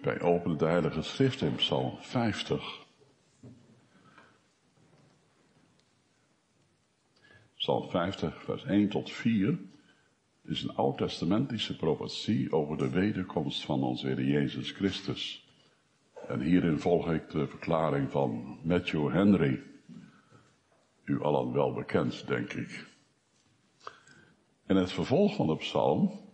[0.00, 2.86] Wij openen de Heilige Schrift in Psalm 50.
[7.56, 9.58] Psalm 50, vers 1 tot 4
[10.42, 15.48] is een oud-testamentische profetie over de wederkomst van onze Heer Jezus Christus.
[16.28, 19.62] En hierin volg ik de verklaring van Matthew Henry.
[21.04, 22.86] U allen wel bekend, denk ik.
[24.66, 26.29] In het vervolg van de psalm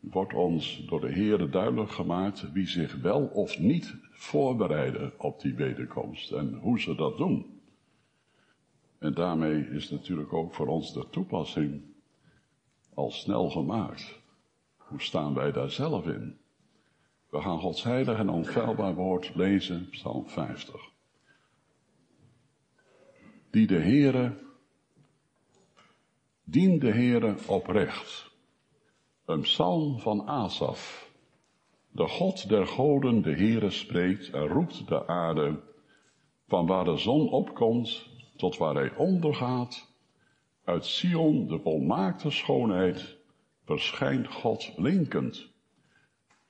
[0.00, 5.54] wordt ons door de Heer duidelijk gemaakt wie zich wel of niet voorbereiden op die
[5.54, 7.60] wederkomst en hoe ze dat doen.
[8.98, 11.82] En daarmee is natuurlijk ook voor ons de toepassing
[12.94, 14.20] al snel gemaakt.
[14.76, 16.38] Hoe staan wij daar zelf in?
[17.30, 20.90] We gaan Gods heilig en onfeilbaar woord lezen, Psalm 50.
[23.50, 24.38] Die de Heere,
[26.44, 28.27] dien de Heere oprecht.
[29.28, 31.10] Een psalm van Asaf.
[31.90, 35.60] De God der goden, de Heere spreekt en roept de aarde,
[36.46, 39.92] van waar de zon opkomt tot waar hij ondergaat.
[40.64, 43.16] Uit Sion, de volmaakte schoonheid,
[43.64, 45.50] verschijnt God linkend.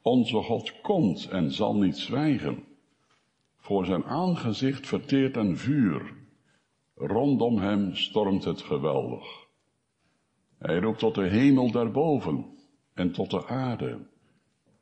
[0.03, 2.65] Onze God komt en zal niet zwijgen.
[3.57, 6.15] Voor zijn aangezicht verteert een vuur.
[6.95, 9.47] Rondom hem stormt het geweldig.
[10.59, 12.57] Hij roept tot de hemel daarboven
[12.99, 13.99] en tot de aarde,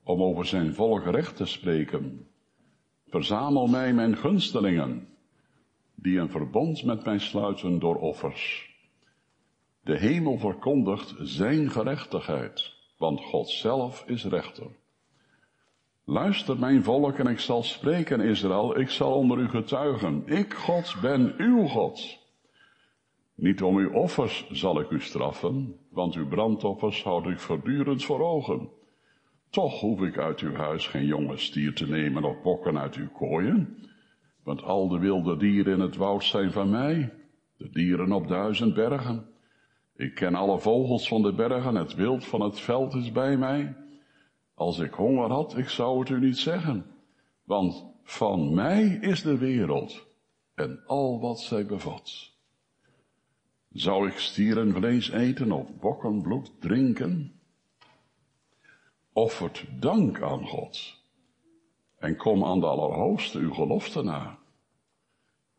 [0.02, 2.28] om over zijn volk recht te spreken.
[3.08, 5.08] Verzamel mij mijn gunstelingen,
[5.94, 8.74] die een verbond met mij sluiten door offers.
[9.80, 14.66] De hemel verkondigt zijn gerechtigheid, want God zelf is rechter.
[16.04, 20.22] Luister mijn volk en ik zal spreken Israël, ik zal onder u getuigen.
[20.26, 22.18] Ik, God, ben uw God.
[23.36, 28.20] Niet om uw offers zal ik u straffen, want uw brandoffers houd ik voortdurend voor
[28.20, 28.68] ogen.
[29.50, 33.08] Toch hoef ik uit uw huis geen jonge stier te nemen of bokken uit uw
[33.08, 33.76] kooien,
[34.42, 37.12] want al de wilde dieren in het woud zijn van mij,
[37.56, 39.26] de dieren op duizend bergen.
[39.96, 43.76] Ik ken alle vogels van de bergen, het wild van het veld is bij mij.
[44.54, 46.86] Als ik honger had, ik zou het u niet zeggen,
[47.44, 50.06] want van mij is de wereld
[50.54, 52.35] en al wat zij bevat.
[53.76, 57.40] Zou ik stierenvlees eten of bokkenbloed drinken?
[59.12, 61.02] Offert dank aan God
[61.98, 64.38] en kom aan de Allerhoogste uw gelofte na.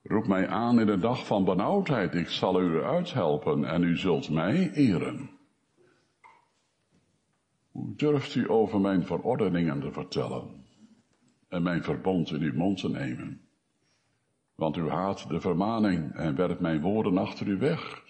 [0.02, 4.30] Roep mij aan in de dag van benauwdheid, ik zal u uithelpen en u zult
[4.30, 5.30] mij eren.
[7.72, 10.66] Hoe durft u over mijn verordeningen te vertellen
[11.48, 13.47] en mijn verbond in uw mond te nemen?
[14.58, 18.04] Want u haat de vermaning en werpt mijn woorden achter u weg.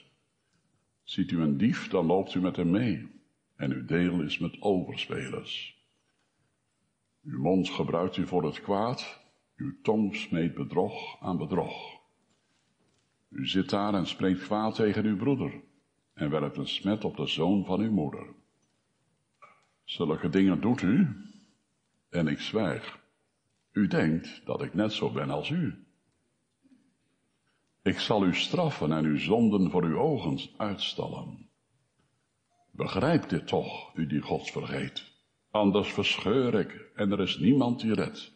[1.03, 3.07] Ziet u een dief, dan loopt u met hem mee
[3.55, 5.83] en uw deel is met overspelers.
[7.23, 9.21] Uw mond gebruikt u voor het kwaad,
[9.55, 11.99] uw tong smeet bedrog aan bedrog.
[13.29, 15.61] U zit daar en spreekt kwaad tegen uw broeder
[16.13, 18.27] en werpt een smet op de zoon van uw moeder.
[19.83, 21.07] Zulke dingen doet u
[22.09, 22.99] en ik zwijg.
[23.71, 25.86] U denkt dat ik net zo ben als u.
[27.87, 31.49] Ik zal u straffen en uw zonden voor uw ogen uitstallen.
[32.71, 35.11] Begrijp dit toch, u die God vergeet.
[35.51, 38.31] Anders verscheur ik en er is niemand die redt.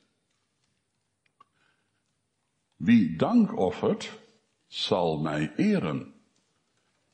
[2.76, 4.20] Wie dank offert,
[4.68, 6.14] zal mij eren.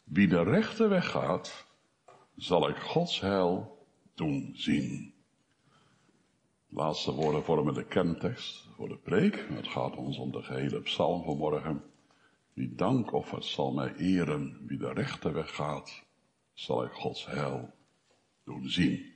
[0.04, 1.66] Wie de rechte weg gaat,
[2.36, 5.14] zal ik Gods heil doen zien.
[6.70, 9.46] laatste woorden vormen de kerntekst voor de preek.
[9.50, 11.96] Het gaat ons om de gehele psalm vanmorgen.
[12.58, 14.58] Wie dank offert, zal mij eren.
[14.68, 16.04] Wie de rechte weg gaat,
[16.54, 17.74] zal ik Gods heil
[18.44, 19.14] doen zien.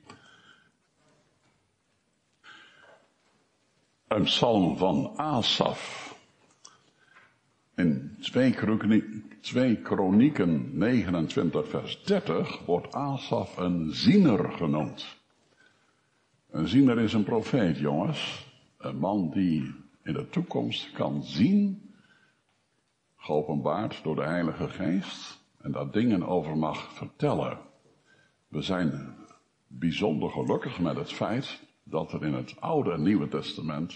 [4.07, 6.16] Een psalm van Asaf.
[7.75, 8.18] In
[9.41, 15.18] 2 Kronieken 29 vers 30 wordt Asaf een ziener genoemd.
[16.50, 18.47] Een ziener is een profeet, jongens.
[18.78, 19.73] Een man die
[20.03, 21.91] in de toekomst kan zien,
[23.22, 27.58] geopenbaard door de Heilige Geest, en daar dingen over mag vertellen.
[28.47, 29.16] We zijn
[29.68, 33.96] bijzonder gelukkig met het feit dat er in het Oude en Nieuwe Testament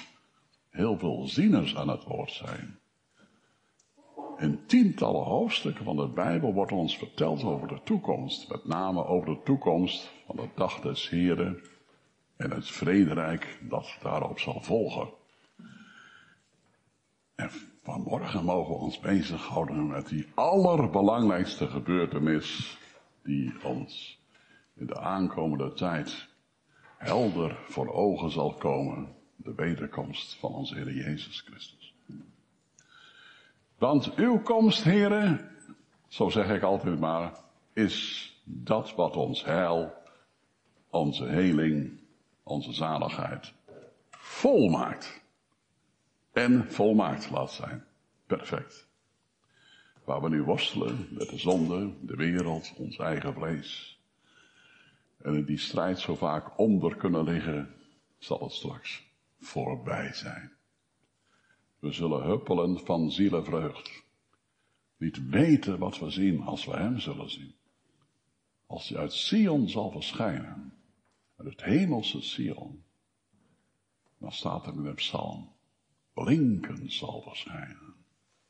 [0.69, 2.79] heel veel zieners aan het woord zijn.
[4.37, 8.49] In tientallen hoofdstukken van de Bijbel wordt ons verteld over de toekomst.
[8.49, 11.61] Met name over de toekomst van de dag des Heren
[12.35, 15.09] en het vrederijk dat daarop zal volgen.
[17.35, 17.49] En
[17.85, 22.77] vanmorgen mogen we ons bezighouden met die allerbelangrijkste gebeurtenis
[23.23, 24.19] die ons
[24.73, 26.27] in de aankomende tijd
[26.97, 29.15] helder voor ogen zal komen.
[29.35, 31.93] De wederkomst van onze Heer Jezus Christus.
[33.77, 35.49] Want uw komst, heren,
[36.07, 37.39] zo zeg ik altijd maar,
[37.73, 39.93] is dat wat ons heil,
[40.89, 41.99] onze heling,
[42.43, 43.53] onze zaligheid
[44.09, 45.24] volmaakt.
[46.35, 47.85] En volmaakt laat zijn.
[48.25, 48.87] Perfect.
[50.03, 53.99] Waar we nu worstelen met de zonde, de wereld, ons eigen vlees.
[55.17, 57.75] En in die strijd zo vaak onder kunnen liggen,
[58.17, 59.03] zal het straks
[59.39, 60.51] voorbij zijn.
[61.79, 64.03] We zullen huppelen van zielenvreugd.
[64.97, 67.55] Niet weten wat we zien als we Hem zullen zien.
[68.65, 70.73] Als Hij uit Sion zal verschijnen,
[71.35, 72.83] uit het hemelse Sion,
[74.17, 75.53] dan staat er in de psalm,
[76.15, 77.93] blinken zal verschijnen,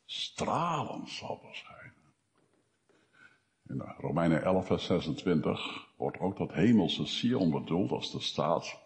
[0.06, 1.94] stralen zal verschijnen.
[3.68, 8.80] In Romeinen 11, vers 26 wordt ook dat hemelse Sion bedoeld als de staat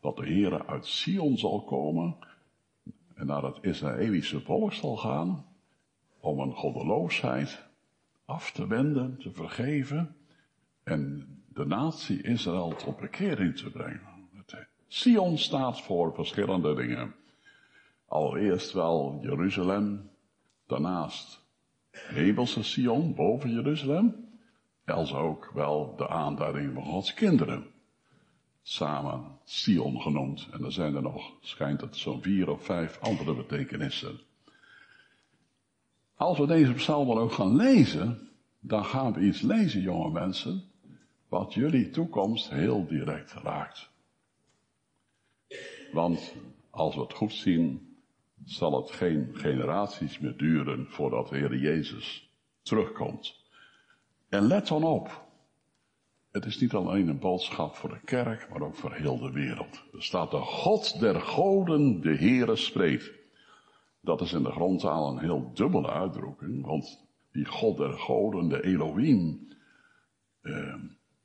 [0.00, 2.16] dat de Heere uit Sion zal komen
[3.14, 5.46] en naar het Israëlische volk zal gaan
[6.20, 7.62] om een goddeloosheid
[8.24, 10.16] af te wenden, te vergeven
[10.82, 14.10] en de natie Israël tot bekering te brengen.
[14.88, 17.14] Sion staat voor verschillende dingen.
[18.12, 20.10] Allereerst wel Jeruzalem,
[20.66, 21.40] daarnaast
[21.90, 24.28] hemelse Sion boven Jeruzalem,
[24.86, 27.66] als ook wel de aanduiding van Gods kinderen.
[28.62, 30.48] Samen Sion genoemd.
[30.50, 34.20] En er zijn er nog, schijnt het, zo'n vier of vijf andere betekenissen.
[36.14, 38.28] Als we deze psalmen ook gaan lezen,
[38.60, 40.64] dan gaan we iets lezen, jonge mensen,
[41.28, 43.90] wat jullie toekomst heel direct raakt.
[45.92, 46.34] Want
[46.70, 47.90] als we het goed zien,
[48.44, 52.30] zal het geen generaties meer duren voordat de Heer Jezus
[52.62, 53.40] terugkomt.
[54.28, 55.24] En let dan op,
[56.30, 59.82] het is niet alleen een boodschap voor de kerk, maar ook voor heel de wereld.
[59.92, 63.10] Er staat de God der goden, de Heere spreekt.
[64.00, 68.64] Dat is in de grondtaal een heel dubbele uitdrukking, want die God der goden, de
[68.64, 69.48] Elohim,
[70.40, 70.74] eh,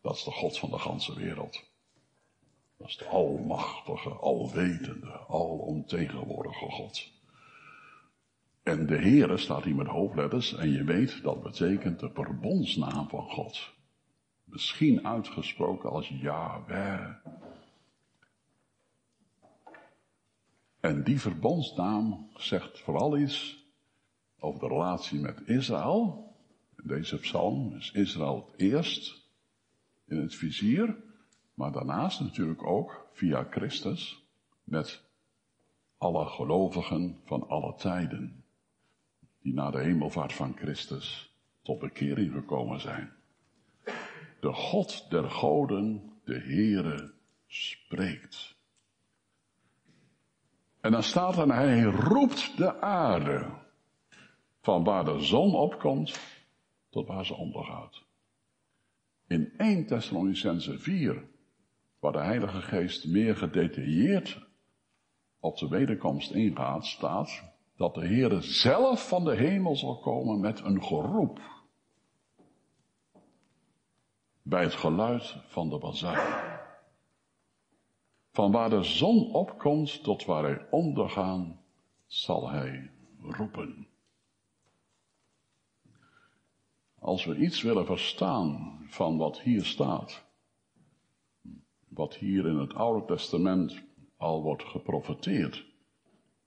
[0.02, 1.64] dat is de God van de ganse wereld.
[2.78, 7.12] Dat is de almachtige, alwetende, alomtegenwoordige God.
[8.64, 13.30] En de Heere staat hier met hoofdletters en je weet dat betekent de verbondsnaam van
[13.30, 13.74] God.
[14.44, 17.10] Misschien uitgesproken als Yahweh.
[20.80, 23.66] En die verbondsnaam zegt vooral iets
[24.40, 26.36] over de relatie met Israël.
[26.76, 29.26] In deze psalm is Israël het eerst
[30.06, 31.07] in het vizier.
[31.58, 34.28] Maar daarnaast natuurlijk ook via Christus
[34.64, 35.04] met
[35.98, 38.44] alle gelovigen van alle tijden.
[39.42, 43.12] Die na de hemelvaart van Christus tot bekering gekomen zijn.
[44.40, 47.14] De God der goden, de Heere,
[47.48, 48.56] spreekt.
[50.82, 53.50] En dan staat er, hij roept de aarde.
[54.62, 56.20] Van waar de zon opkomt
[56.90, 58.04] tot waar ze ondergaat.
[59.28, 61.36] In 1 Thessalonicense 4
[62.00, 64.46] waar de Heilige Geest meer gedetailleerd
[65.40, 67.44] op de wederkomst ingaat, staat
[67.76, 71.40] dat de Heere zelf van de hemel zal komen met een geroep.
[74.42, 76.46] Bij het geluid van de bazuin.
[78.32, 81.62] Van waar de zon opkomt tot waar hij ondergaan,
[82.06, 83.88] zal hij roepen.
[87.00, 90.27] Als we iets willen verstaan van wat hier staat,
[91.98, 93.84] wat hier in het Oude Testament
[94.18, 95.66] al wordt geprofeteerd,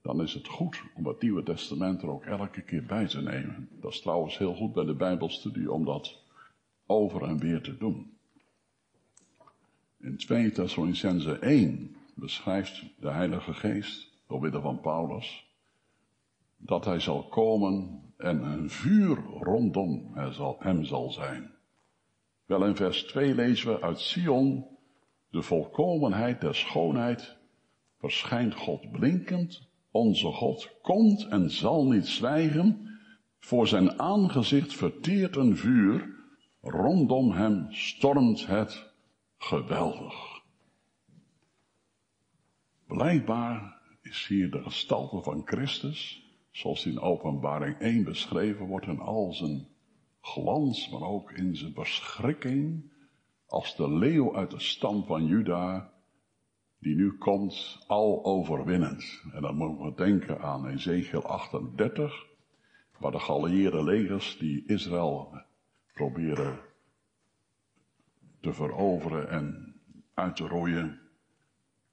[0.01, 3.69] dan is het goed om het Nieuwe Testament er ook elke keer bij te nemen.
[3.81, 6.23] Dat is trouwens heel goed bij de Bijbelstudie om dat
[6.85, 8.17] over en weer te doen.
[9.99, 15.49] In 2 Thessalonicense 1 beschrijft de Heilige Geest, door middel van Paulus,
[16.57, 20.11] dat hij zal komen en een vuur rondom
[20.59, 21.51] hem zal zijn.
[22.45, 24.70] Wel in vers 2 lezen we uit Sion
[25.31, 27.37] de volkomenheid der schoonheid,
[27.99, 32.89] verschijnt God blinkend, onze God komt en zal niet zwijgen,
[33.39, 36.09] voor zijn aangezicht verteert een vuur,
[36.61, 38.93] rondom hem stormt het
[39.37, 40.41] geweldig.
[42.87, 49.33] Blijkbaar is hier de gestalte van Christus, zoals in openbaring 1 beschreven wordt in al
[49.33, 49.67] zijn
[50.21, 52.90] glans, maar ook in zijn verschrikking,
[53.51, 55.93] als de leeuw uit de stam van Juda,
[56.79, 59.23] die nu komt, al overwinnend.
[59.33, 62.25] En dan moeten we denken aan Ezekiel 38,
[62.99, 65.41] waar de geallieerde legers die Israël
[65.93, 66.59] proberen
[68.39, 69.75] te veroveren en
[70.13, 70.99] uit te roeien,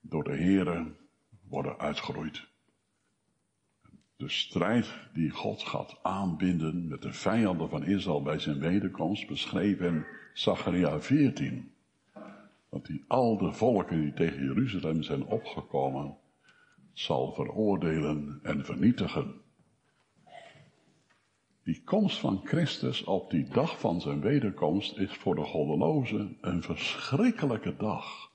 [0.01, 0.97] door de Here
[1.49, 2.47] worden uitgeroeid.
[4.19, 9.87] De strijd die God gaat aanbinden met de vijanden van Israël bij zijn wederkomst, beschreven
[9.87, 11.73] in Zacharia 14.
[12.71, 16.17] Dat hij al de volken die tegen Jeruzalem zijn opgekomen,
[16.93, 19.41] zal veroordelen en vernietigen.
[21.63, 26.63] Die komst van Christus op die dag van zijn wederkomst is voor de goddelozen een
[26.63, 28.28] verschrikkelijke dag.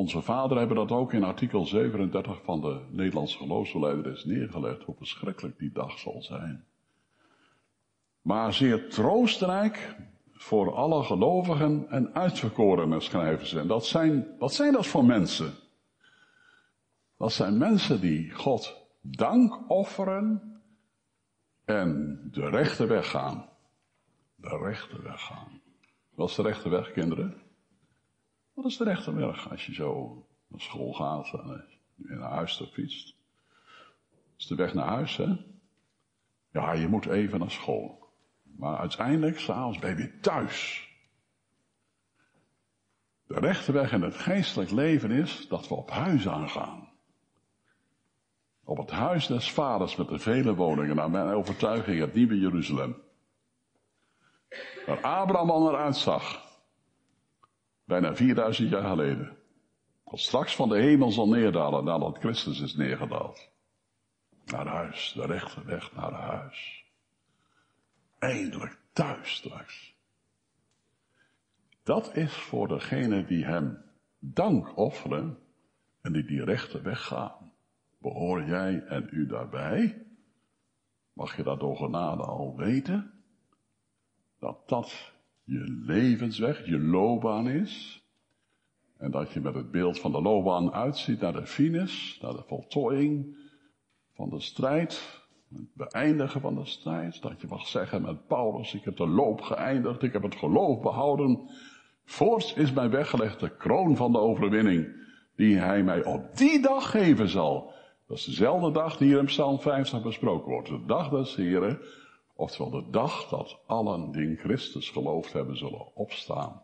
[0.00, 5.58] Onze vader hebben dat ook in artikel 37 van de Nederlandse geloofsbelijdenis neergelegd, hoe verschrikkelijk
[5.58, 6.64] die dag zal zijn.
[8.22, 9.96] Maar zeer troostrijk
[10.32, 13.58] voor alle gelovigen en uitverkorenen schrijven ze.
[13.58, 15.52] En dat zijn, wat zijn dat voor mensen?
[17.16, 20.60] Dat zijn mensen die God dank offeren
[21.64, 23.48] en de rechte weg gaan.
[24.34, 25.60] De rechte weg gaan.
[26.14, 27.49] Wat is de rechte weg, kinderen?
[28.60, 31.64] Wat is de rechte weg als je zo naar school gaat en
[31.94, 33.14] je naar huis fietst?
[34.08, 35.36] Dat is de weg naar huis, hè?
[36.52, 38.12] Ja, je moet even naar school.
[38.42, 40.88] Maar uiteindelijk, s'avonds ben je weer thuis.
[43.26, 46.88] De rechte weg in het geestelijk leven is dat we op huis aangaan.
[48.64, 52.96] Op het huis des vaders met de vele woningen, naar mijn overtuiging het nieuwe Jeruzalem.
[54.86, 56.48] Waar Abraham al naar uitzag.
[57.90, 59.36] Bijna 4000 jaar geleden.
[60.04, 63.50] Als straks van de hemel zal neerdalen nadat Christus is neergedaald.
[64.44, 66.84] Naar huis, de rechte weg naar huis.
[68.18, 69.94] Eindelijk thuis straks.
[71.82, 73.82] Dat is voor degene die hem
[74.18, 75.38] dank offeren
[76.00, 77.52] en die die rechte weg gaan.
[77.98, 80.06] Behoor jij en u daarbij?
[81.12, 83.12] Mag je dat door genade al weten?
[84.38, 85.12] Dat dat
[85.50, 88.04] je levensweg, je loopbaan is.
[88.98, 92.42] En dat je met het beeld van de loopbaan uitziet naar de finish, naar de
[92.46, 93.36] voltooiing
[94.12, 95.22] van de strijd,
[95.54, 97.22] het beëindigen van de strijd.
[97.22, 100.80] Dat je mag zeggen met Paulus, ik heb de loop geëindigd, ik heb het geloof
[100.80, 101.50] behouden.
[102.04, 104.88] Voorts is mij weggelegd de kroon van de overwinning,
[105.36, 107.72] die hij mij op die dag geven zal.
[108.06, 110.68] Dat is dezelfde dag die hier in Psalm 50 besproken wordt.
[110.68, 111.80] De dag des Heren,
[112.40, 116.62] oftewel de dag dat allen die in Christus geloofd hebben zullen opstaan.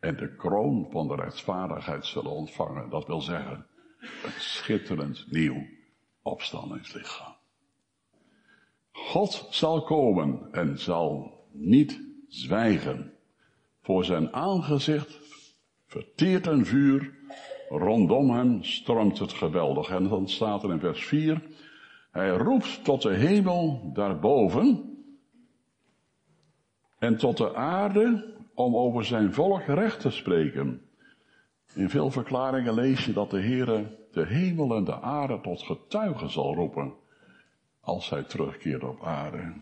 [0.00, 2.90] En de kroon van de rechtvaardigheid zullen ontvangen.
[2.90, 3.66] Dat wil zeggen,
[4.00, 5.66] een schitterend nieuw
[6.22, 7.34] opstandingslichaam.
[8.92, 13.12] God zal komen en zal niet zwijgen.
[13.82, 15.20] Voor zijn aangezicht
[15.86, 17.20] verteert een vuur
[17.68, 19.90] Rondom hem stormt het geweldig.
[19.90, 21.42] En dan staat er in vers 4,
[22.10, 24.91] hij roept tot de hemel daarboven
[27.02, 30.82] en tot de aarde om over zijn volk recht te spreken.
[31.74, 36.30] In veel verklaringen lees je dat de Heere de hemel en de aarde tot getuigen
[36.30, 36.94] zal roepen
[37.80, 39.52] als hij terugkeert op aarde.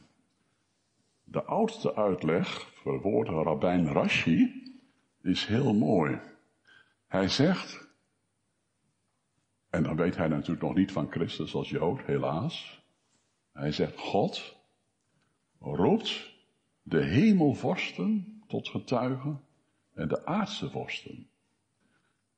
[1.24, 4.72] De oudste uitleg, verwoord Rabijn Rashi,
[5.22, 6.20] is heel mooi.
[7.06, 7.88] Hij zegt,
[9.70, 12.82] en dan weet hij natuurlijk nog niet van Christus als Jood, helaas.
[13.52, 14.56] Hij zegt, God
[15.60, 16.38] roept
[16.82, 19.40] de hemelvorsten tot getuigen
[19.94, 21.28] en de aardse vorsten.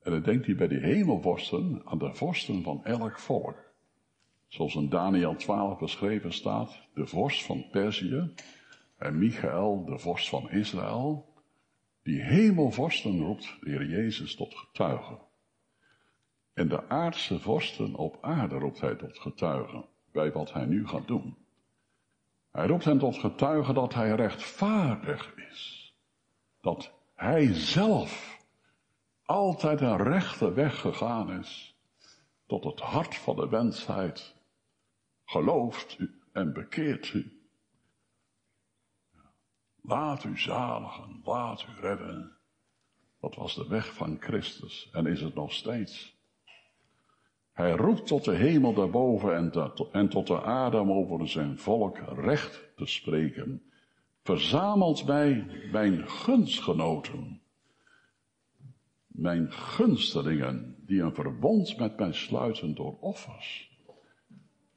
[0.03, 3.71] En dan denkt hij bij die hemelvorsten aan de vorsten van elk volk.
[4.49, 8.35] Zoals in Daniel 12 beschreven staat, de vorst van Perzië
[8.97, 11.33] en Michael, de vorst van Israël.
[12.03, 15.19] Die hemelvorsten roept de Heer Jezus tot getuigen.
[16.55, 21.07] En de aardse vorsten op aarde roept hij tot getuigen bij wat hij nu gaat
[21.07, 21.37] doen.
[22.53, 25.95] Hij roept hen tot getuigen dat hij rechtvaardig is.
[26.61, 28.41] Dat hij zelf
[29.25, 31.77] altijd een rechte weg gegaan is
[32.47, 34.35] tot het hart van de wensheid.
[35.25, 37.41] Gelooft u en bekeert u.
[39.83, 42.37] Laat u zaligen, laat u redden.
[43.21, 46.12] Dat was de weg van Christus en is het nog steeds.
[47.53, 49.53] Hij roept tot de hemel daarboven
[49.93, 53.63] en, tot de aarde over zijn volk recht te spreken.
[54.23, 57.41] Verzamelt mij mijn gunstgenoten,
[59.07, 63.71] mijn gunstelingen, die een verbond met mij sluiten door offers.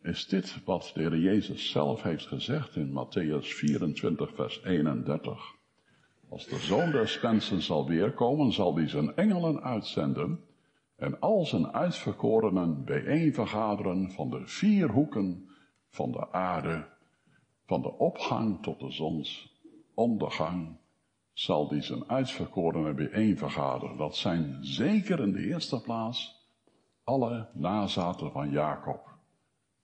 [0.02, 5.56] Is dit wat de Heer Jezus zelf heeft gezegd in Matthäus 24, vers 31?
[6.30, 10.40] Als de zoon des mensen zal weerkomen, zal hij zijn engelen uitzenden
[10.96, 15.50] en al zijn uitverkorenen bijeen vergaderen van de vier hoeken
[15.90, 16.88] van de aarde,
[17.66, 20.78] van de opgang tot de zonsondergang,
[21.34, 23.98] zal die zijn uitverkorenen bijeen vergaderen.
[23.98, 26.46] Dat zijn zeker in de eerste plaats
[27.04, 29.14] alle nazaten van Jacob.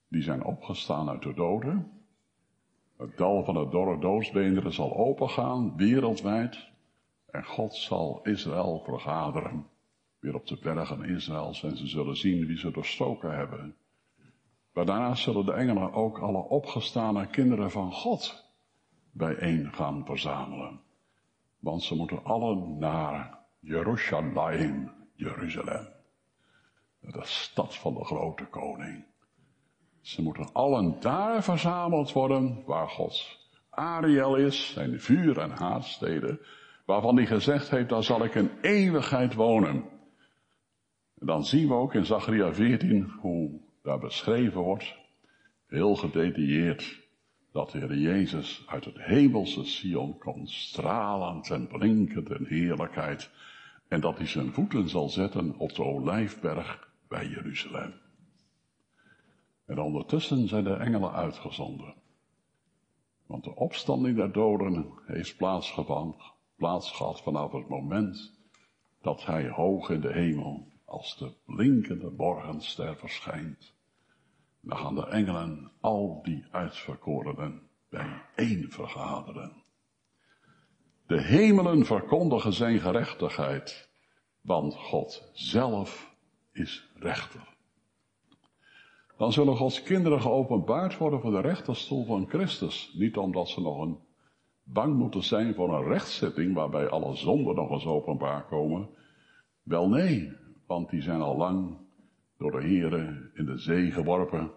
[0.08, 1.90] Die zijn opgestaan uit de doden.
[2.96, 6.70] Het dal van het dorre doodsbeenderen zal opengaan, wereldwijd.
[7.26, 9.66] En God zal Israël vergaderen.
[10.22, 13.76] Weer op de bergen Israëls en ze zullen zien wie ze doorstoken hebben.
[14.72, 18.44] Maar daarnaast zullen de engelen ook alle opgestane kinderen van God
[19.10, 20.80] bijeen gaan verzamelen.
[21.58, 25.88] Want ze moeten allen naar Jeruzalem, Jeruzalem.
[27.00, 29.04] De stad van de grote koning.
[30.00, 36.40] Ze moeten allen daar verzameld worden waar Gods Ariel is, zijn vuur- en haatsteden,
[36.86, 40.00] waarvan hij gezegd heeft, daar zal ik een eeuwigheid wonen.
[41.24, 44.94] Dan zien we ook in Zacharia 14 hoe daar beschreven wordt,
[45.66, 47.00] heel gedetailleerd,
[47.52, 53.30] dat de Heer Jezus uit het hemelse Sion komt, stralend en blinkend in heerlijkheid,
[53.88, 57.94] en dat hij zijn voeten zal zetten op de olijfberg bij Jeruzalem.
[59.66, 61.94] En ondertussen zijn de engelen uitgezonden.
[63.26, 65.36] Want de opstanding der doden heeft
[66.56, 68.32] plaats gehad vanaf het moment
[69.02, 73.74] dat hij hoog in de hemel als de blinkende morgenster verschijnt.
[74.60, 79.52] Dan gaan de engelen al die uitverkorenen bijeen vergaderen.
[81.06, 83.90] De hemelen verkondigen zijn gerechtigheid,
[84.40, 86.14] want God zelf
[86.52, 87.48] is rechter.
[89.16, 92.92] Dan zullen Gods kinderen geopenbaard worden voor de rechterstoel van Christus.
[92.94, 93.98] Niet omdat ze nog een
[94.62, 98.88] bang moeten zijn voor een rechtszitting waarbij alle zonden nog eens openbaar komen.
[99.62, 100.40] Wel nee,
[100.72, 101.76] want die zijn al lang
[102.38, 104.50] door de Here in de zee geworpen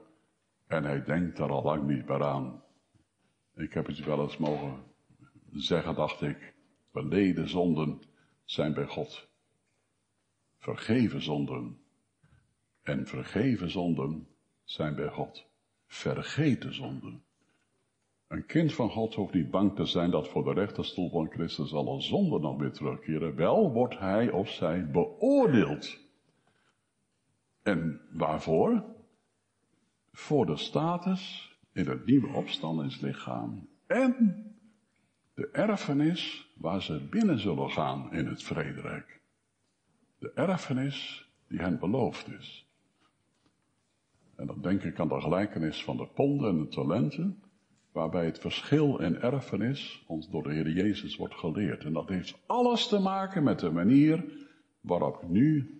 [0.67, 2.63] en hij denkt daar al lang niet meer aan.
[3.55, 4.83] Ik heb het wel eens mogen
[5.51, 6.53] zeggen, dacht ik,
[6.91, 8.01] beleden zonden
[8.43, 9.27] zijn bij God.
[10.57, 11.77] Vergeven zonden
[12.83, 14.27] en vergeven zonden
[14.63, 15.45] zijn bij God.
[15.87, 17.23] Vergeten zonden.
[18.27, 21.73] Een kind van God hoeft niet bang te zijn dat voor de rechterstoel van Christus
[21.73, 23.35] alle zonden nog weer terugkeren.
[23.35, 26.04] Wel wordt hij of zij beoordeeld.
[27.65, 28.83] En waarvoor?
[30.11, 34.43] Voor de status in het nieuwe opstandingslichaam en
[35.33, 39.21] de erfenis waar ze binnen zullen gaan in het vrederijk.
[40.17, 42.69] De erfenis die hen beloofd is.
[44.35, 47.43] En dan denk ik aan de gelijkenis van de ponden en de talenten,
[47.91, 51.83] waarbij het verschil in erfenis ons door de Heer Jezus wordt geleerd.
[51.83, 54.25] En dat heeft alles te maken met de manier
[54.81, 55.74] waarop nu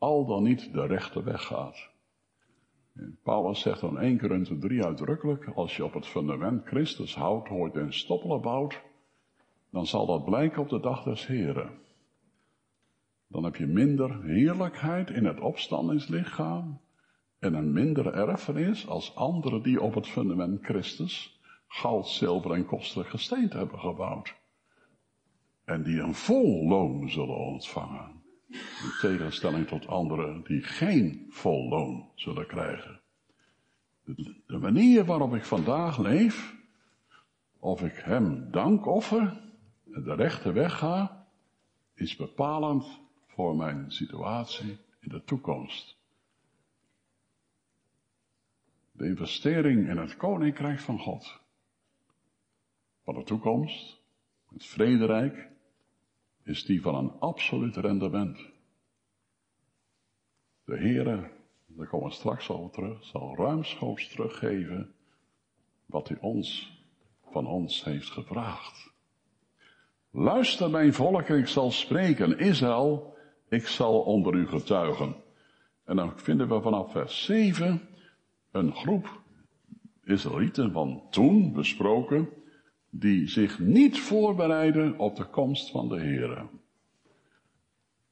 [0.00, 1.88] al dan niet de rechte weg gaat.
[3.22, 7.76] Paulus zegt dan 1 Korinthe 3 uitdrukkelijk, als je op het fundament Christus houdt, hoort
[7.76, 8.80] en stoppelen bouwt,
[9.70, 11.78] dan zal dat blijken op de dag des Heren.
[13.26, 16.80] Dan heb je minder heerlijkheid in het opstandingslichaam
[17.38, 23.08] en een mindere erfenis als anderen die op het fundament Christus goud, zilver en kostelijk
[23.08, 24.34] gesteente hebben gebouwd.
[25.64, 28.19] En die een vol loon zullen ontvangen.
[28.50, 33.00] In tegenstelling tot anderen die geen vol loon zullen krijgen.
[34.46, 36.54] De, manier waarop ik vandaag leef,
[37.58, 39.40] of ik hem dank offer
[39.92, 41.26] en de rechte weg ga,
[41.94, 45.96] is bepalend voor mijn situatie in de toekomst.
[48.92, 51.40] De investering in het koninkrijk van God.
[53.04, 54.00] Van de toekomst,
[54.52, 55.49] het vrederijk,
[56.42, 58.38] is die van een absoluut rendement.
[60.64, 61.30] De Heere,
[61.66, 64.94] daar komen we straks over terug, zal ruimschoots teruggeven
[65.86, 66.78] wat hij ons,
[67.30, 68.90] van ons heeft gevraagd.
[70.10, 72.38] Luister mijn volk ik zal spreken.
[72.38, 73.14] Israël,
[73.48, 75.14] ik zal onder u getuigen.
[75.84, 77.88] En dan vinden we vanaf vers 7
[78.50, 79.20] een groep
[80.04, 82.28] Israëlieten van toen besproken,
[82.90, 86.48] die zich niet voorbereiden op de komst van de Heer.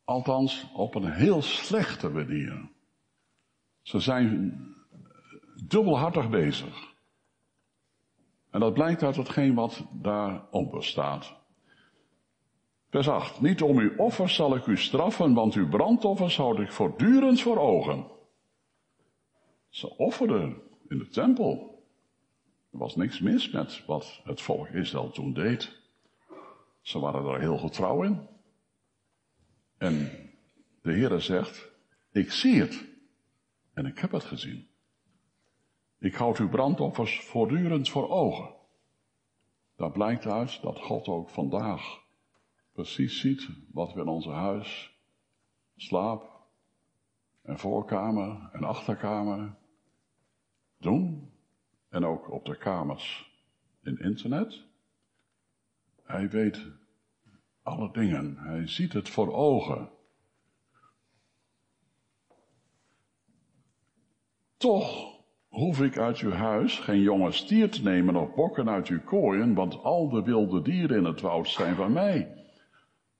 [0.04, 2.68] Althans, op een heel slechte manier.
[3.82, 4.60] Ze zijn
[5.66, 6.94] dubbelhartig bezig.
[8.50, 11.36] En dat blijkt uit hetgeen wat daarop bestaat.
[12.90, 13.40] Vers 8.
[13.40, 17.58] Niet om uw offers zal ik u straffen, want uw brandoffers houd ik voortdurend voor
[17.58, 18.06] ogen.
[19.68, 20.56] Ze offerden
[20.88, 21.67] in de tempel.
[22.72, 25.80] Er was niks mis met wat het volk Israël toen deed.
[26.80, 28.28] Ze waren er heel getrouw in.
[29.76, 30.10] En
[30.82, 31.70] de Heere zegt,
[32.12, 32.84] ik zie het.
[33.74, 34.68] En ik heb het gezien.
[35.98, 38.54] Ik houd uw brandoffers voortdurend voor ogen.
[39.76, 42.06] Daar blijkt uit dat God ook vandaag
[42.72, 44.98] precies ziet wat we in onze huis,
[45.76, 46.46] slaap
[47.42, 49.56] en voorkamer en achterkamer
[50.78, 51.32] doen.
[51.88, 53.32] En ook op de kamers
[53.82, 54.62] in internet.
[56.02, 56.66] Hij weet
[57.62, 58.36] alle dingen.
[58.36, 59.90] Hij ziet het voor ogen.
[64.56, 65.16] Toch
[65.48, 69.54] hoef ik uit uw huis geen jonge stier te nemen of bokken uit uw kooien,
[69.54, 72.38] want al de wilde dieren in het woud zijn van mij.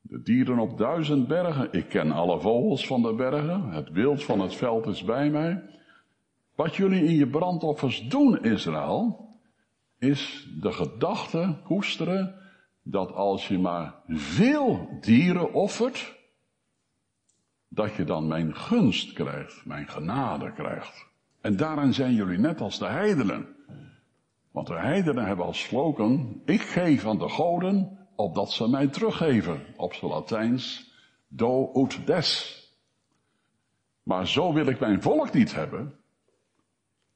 [0.00, 4.40] De dieren op duizend bergen, ik ken alle vogels van de bergen, het wild van
[4.40, 5.62] het veld is bij mij.
[6.58, 9.28] Wat jullie in je brandoffers doen, Israël,
[9.98, 12.34] is de gedachte koesteren
[12.82, 16.16] dat als je maar veel dieren offert,
[17.68, 21.06] dat je dan mijn gunst krijgt, mijn genade krijgt.
[21.40, 23.46] En daarin zijn jullie net als de heidenen.
[24.50, 29.60] Want de heidenen hebben als slogan, ik geef aan de goden, opdat ze mij teruggeven.
[29.76, 30.92] Op zijn Latijns,
[31.28, 32.56] do ut des.
[34.02, 35.98] Maar zo wil ik mijn volk niet hebben.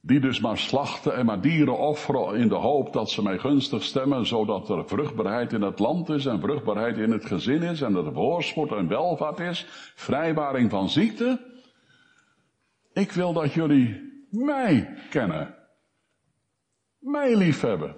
[0.05, 3.83] Die dus maar slachten en maar dieren offeren in de hoop dat ze mij gunstig
[3.83, 7.93] stemmen, zodat er vruchtbaarheid in het land is en vruchtbaarheid in het gezin is en
[7.93, 11.41] dat er voorspoed en welvaart is, vrijwaring van ziekte.
[12.93, 15.55] Ik wil dat jullie mij kennen.
[16.99, 17.97] Mij liefhebben.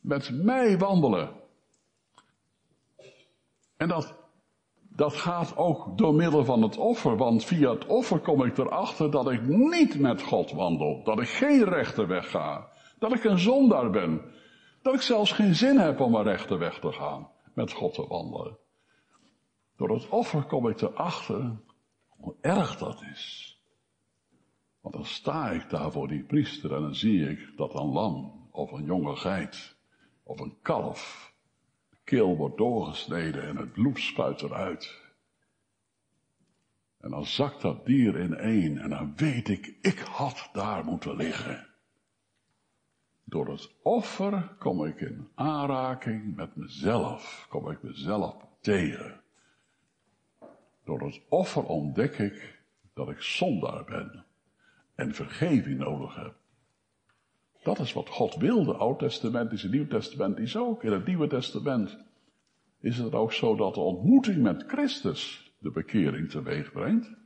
[0.00, 1.30] Met mij wandelen.
[3.76, 4.14] En dat,
[4.98, 9.10] dat gaat ook door middel van het offer, want via het offer kom ik erachter
[9.10, 11.00] dat ik niet met God wandel.
[11.04, 12.68] Dat ik geen rechte weg ga.
[12.98, 14.22] Dat ik een zondaar ben.
[14.82, 17.30] Dat ik zelfs geen zin heb om een rechte weg te gaan.
[17.54, 18.58] Met God te wandelen.
[19.76, 21.56] Door het offer kom ik erachter
[22.08, 23.56] hoe erg dat is.
[24.80, 28.48] Want dan sta ik daar voor die priester en dan zie ik dat een lam
[28.50, 29.76] of een jonge geit
[30.22, 31.27] of een kalf
[32.08, 35.00] keel wordt doorgesneden en het bloed spuit eruit.
[37.00, 41.16] En dan zakt dat dier in één en dan weet ik, ik had daar moeten
[41.16, 41.66] liggen.
[43.24, 49.20] Door het offer kom ik in aanraking met mezelf, kom ik mezelf tegen.
[50.84, 52.62] Door het offer ontdek ik
[52.94, 54.24] dat ik zondaar ben
[54.94, 56.34] en vergeving nodig heb.
[57.62, 58.72] Dat is wat God wilde.
[58.72, 60.84] Oud Testament is het Nieuw Testament is ook.
[60.84, 61.98] In het Nieuwe Testament
[62.80, 67.16] is het ook zo dat de ontmoeting met Christus de bekering teweeg brengt.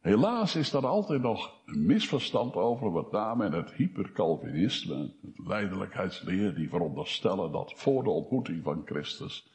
[0.00, 6.54] Helaas is daar altijd nog een misverstand over, met name in het hypercalvinisme, het leidelijkheidsleer,
[6.54, 9.50] die veronderstellen dat voor de ontmoeting van Christus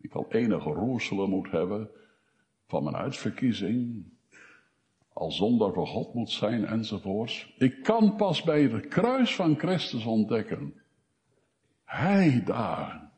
[0.00, 1.90] ik al enige roerselen moet hebben
[2.66, 4.04] van mijn uitverkiezing,
[5.18, 7.54] al zonder voor God moet zijn enzovoorts.
[7.58, 10.82] Ik kan pas bij het kruis van Christus ontdekken.
[11.84, 13.10] Hij daar,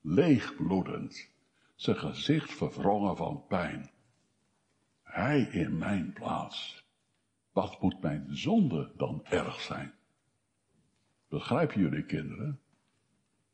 [0.00, 1.30] leegbloedend,
[1.74, 3.90] zijn gezicht verwrongen van pijn.
[5.02, 6.84] Hij in mijn plaats.
[7.52, 9.92] Wat moet mijn zonde dan erg zijn?
[11.28, 12.60] Begrijpen jullie kinderen?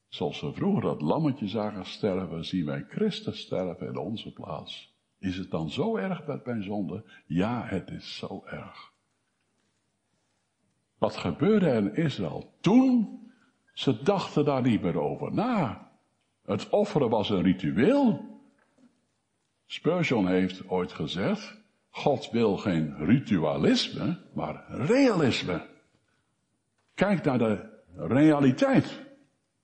[0.08, 4.87] Zoals we vroeger dat lammetje zagen sterven, zien wij Christus sterven in onze plaats.
[5.18, 7.04] Is het dan zo erg met mijn zonde?
[7.26, 8.92] Ja, het is zo erg.
[10.98, 13.20] Wat gebeurde in Israël toen?
[13.72, 15.90] Ze dachten daar niet meer over na.
[16.44, 18.26] Het offeren was een ritueel.
[19.66, 21.56] Spurgeon heeft ooit gezegd,
[21.90, 25.66] God wil geen ritualisme, maar realisme.
[26.94, 29.00] Kijk naar de realiteit,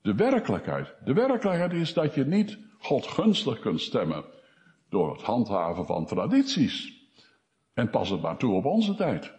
[0.01, 0.95] de werkelijkheid.
[1.05, 4.25] De werkelijkheid is dat je niet God gunstig kunt stemmen
[4.95, 7.03] door het handhaven van tradities.
[7.75, 9.33] En pas het maar toe op onze tijd.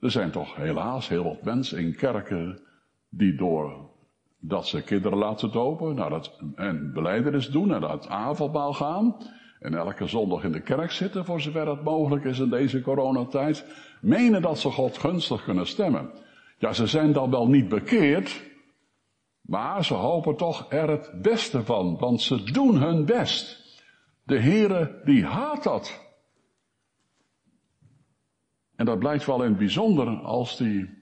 [0.00, 2.60] Er zijn toch helaas heel wat mensen in kerken
[3.08, 3.90] die door
[4.38, 9.16] dat ze kinderen laten dopen naar het, en beleidenis doen en naar het avondmaal gaan
[9.60, 13.66] en elke zondag in de kerk zitten voor zover het mogelijk is in deze coronatijd,
[14.00, 16.10] menen dat ze God gunstig kunnen stemmen.
[16.58, 18.42] Ja, ze zijn dan wel niet bekeerd,
[19.40, 23.61] maar ze hopen toch er het beste van, want ze doen hun best.
[24.22, 26.00] De Heere, die haat dat.
[28.76, 31.00] En dat blijkt wel in het bijzonder als die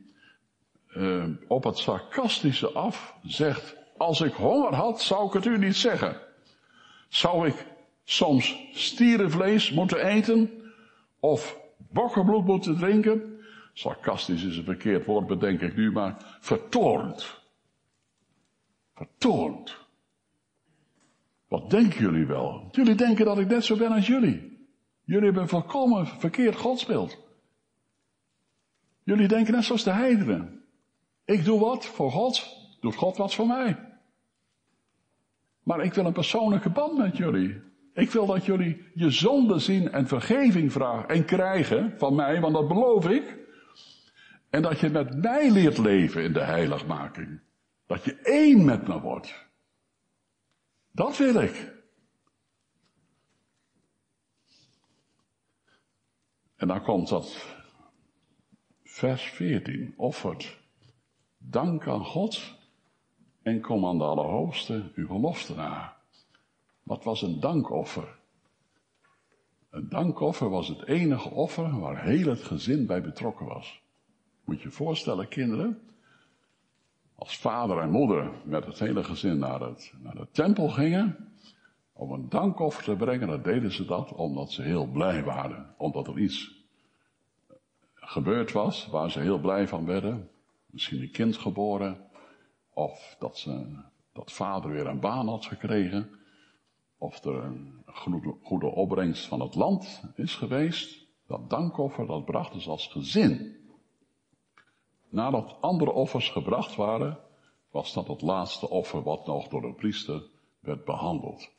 [0.97, 5.77] uh, op het sarcastische af zegt, als ik honger had, zou ik het u niet
[5.77, 6.21] zeggen.
[7.09, 7.67] Zou ik
[8.05, 10.51] soms stierenvlees moeten eten
[11.21, 13.39] of bokkenbloed moeten drinken?
[13.73, 17.41] Sarcastisch is een verkeerd woord, bedenk ik nu, maar vertoornd.
[18.95, 19.77] Vertoornd.
[21.51, 22.69] Wat denken jullie wel?
[22.71, 24.69] Jullie denken dat ik net zo ben als jullie.
[25.05, 27.19] Jullie hebben een volkomen verkeerd godsbeeld.
[29.03, 30.65] Jullie denken net zoals de heidenen.
[31.25, 33.79] Ik doe wat voor God, doet God wat voor mij.
[35.63, 37.63] Maar ik wil een persoonlijke band met jullie.
[37.95, 42.55] Ik wil dat jullie je zonde zien en vergeving vragen en krijgen van mij, want
[42.55, 43.39] dat beloof ik.
[44.51, 47.41] En dat je met mij leert leven in de heiligmaking.
[47.87, 49.50] Dat je één met me wordt.
[50.93, 51.73] Dat wil ik.
[56.57, 57.47] En dan komt dat
[58.83, 59.95] vers 14.
[59.97, 60.59] Offert
[61.39, 62.55] dank aan God
[63.43, 65.97] en kom aan de Allerhoogste uw gelofte na.
[66.83, 68.19] Wat was een dankoffer?
[69.71, 73.83] Een dankoffer was het enige offer waar heel het gezin bij betrokken was.
[74.45, 75.90] Moet je je voorstellen, kinderen,
[77.21, 81.33] als vader en moeder met het hele gezin naar, het, naar de tempel gingen,
[81.93, 85.75] om een dankoffer te brengen, dan deden ze dat omdat ze heel blij waren.
[85.79, 86.65] Omdat er iets
[87.95, 90.31] gebeurd was waar ze heel blij van werden.
[90.67, 92.11] Misschien een kind geboren,
[92.75, 93.77] of dat, ze,
[94.13, 96.11] dat vader weer een baan had gekregen.
[96.99, 97.83] Of er een
[98.43, 101.07] goede opbrengst van het land is geweest.
[101.27, 103.60] Dat dankoffer, dat brachten ze als gezin.
[105.11, 107.19] Nadat andere offers gebracht waren,
[107.71, 110.23] was dat het laatste offer wat nog door de priester
[110.61, 111.51] werd behandeld.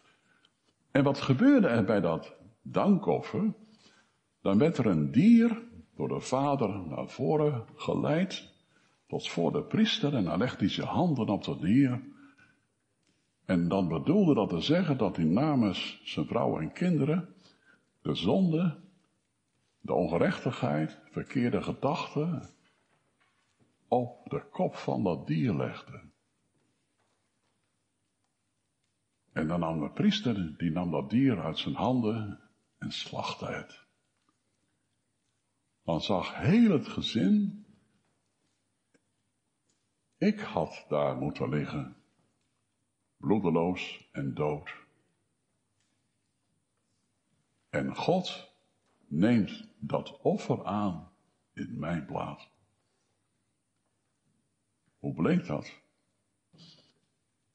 [0.91, 3.53] En wat gebeurde er bij dat dankoffer?
[4.41, 5.61] Dan werd er een dier
[5.95, 8.49] door de vader naar voren geleid,
[9.07, 12.01] tot voor de priester, en dan legde hij zijn handen op dat dier.
[13.45, 17.35] En dan bedoelde dat te zeggen dat hij namens zijn vrouw en kinderen
[18.01, 18.79] de zonde,
[19.79, 22.49] de ongerechtigheid, verkeerde gedachten
[23.91, 26.01] op de kop van dat dier legde.
[29.31, 32.39] En dan nam de priester, die nam dat dier uit zijn handen
[32.77, 33.85] en slachtte het.
[35.83, 37.65] Dan zag heel het gezin,
[40.17, 41.95] ik had daar moeten liggen,
[43.17, 44.73] bloedeloos en dood.
[47.69, 48.51] En God
[49.07, 51.11] neemt dat offer aan
[51.53, 52.49] in mijn plaats.
[55.01, 55.81] Hoe bleek dat?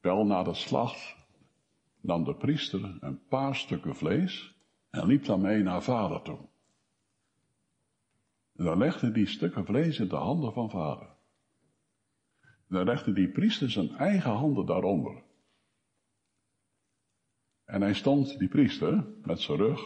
[0.00, 1.16] Wel na de slacht
[2.00, 4.54] nam de priester een paar stukken vlees
[4.90, 6.38] en liep daarmee naar vader toe.
[8.56, 11.08] En dan legde die stukken vlees in de handen van vader.
[12.40, 15.22] En dan legde die priester zijn eigen handen daaronder.
[17.64, 19.80] En hij stond, die priester, met zijn rug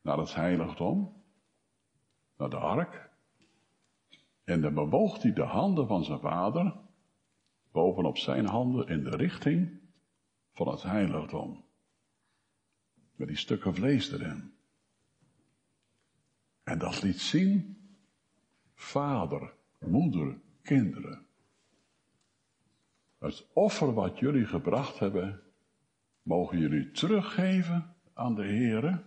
[0.00, 1.22] naar het heiligdom,
[2.36, 3.09] naar de ark.
[4.50, 6.76] En dan bewoog hij de handen van zijn vader
[7.72, 9.80] bovenop zijn handen in de richting
[10.52, 11.64] van het heiligdom.
[13.16, 14.52] Met die stukken vlees erin.
[16.62, 17.78] En dat liet zien,
[18.74, 21.26] vader, moeder, kinderen.
[23.18, 25.42] Het offer wat jullie gebracht hebben,
[26.22, 29.04] mogen jullie teruggeven aan de Heere.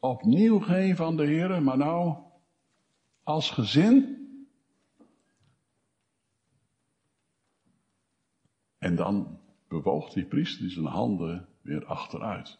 [0.00, 2.32] Opnieuw geven aan de Heere, maar nou
[3.24, 4.22] als gezin.
[8.78, 12.58] En dan bewoog die priester zijn handen weer achteruit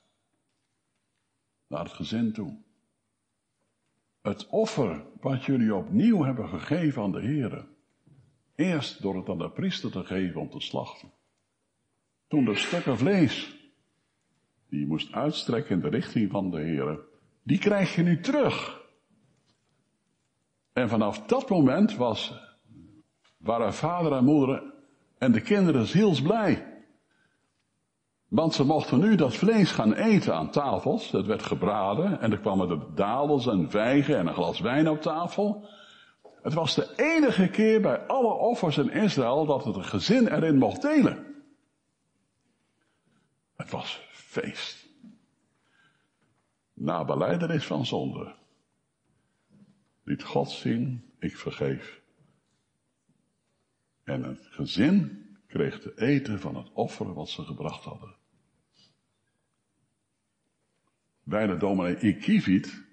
[1.67, 2.57] naar het gezin toe.
[4.23, 7.67] Het offer wat jullie opnieuw hebben gegeven aan de Heer.
[8.55, 11.13] Eerst door het aan de priester te geven om te slachten.
[12.29, 13.57] Toen de stukken vlees,
[14.69, 17.01] die je moest uitstrekken in de richting van de Heer,
[17.43, 18.84] die krijg je nu terug.
[20.75, 22.35] En vanaf dat moment was,
[23.37, 24.63] waren vader en moeder
[25.19, 26.73] en de kinderen zielsblij.
[28.29, 31.11] Want ze mochten nu dat vlees gaan eten aan tafels.
[31.11, 35.01] Het werd gebraden en er kwamen de dadels en vijgen en een glas wijn op
[35.01, 35.69] tafel.
[36.43, 40.59] Het was de enige keer bij alle offers in Israël dat het een gezin erin
[40.59, 41.27] mocht delen.
[43.57, 44.87] Het was feest.
[46.73, 48.35] Na beleidenis van zonde
[50.05, 52.03] liet God zien, ik vergeef.
[54.05, 58.17] En het gezin kreeg te eten van het offer wat ze gebracht hadden.
[61.23, 62.85] Bij de dominee Ikivit,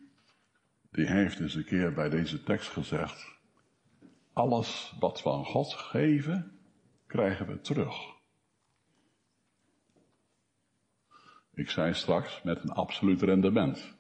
[0.92, 3.40] die heeft eens een keer bij deze tekst gezegd,
[4.34, 6.60] alles wat we aan God geven,
[7.08, 7.96] krijgen we terug.
[11.54, 14.00] Ik zei straks met een absoluut rendement.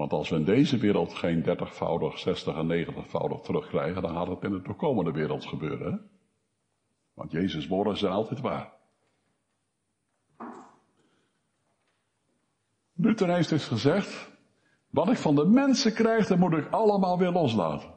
[0.00, 4.42] Want als we in deze wereld geen 30voudig, 60 en 90voudig terugkrijgen, dan gaat het
[4.42, 6.10] in de toekomende wereld gebeuren.
[7.14, 8.72] Want Jezus' woorden zijn altijd waar.
[12.92, 14.30] Luther heeft dus gezegd,
[14.90, 17.94] wat ik van de mensen krijg, dat moet ik allemaal weer loslaten.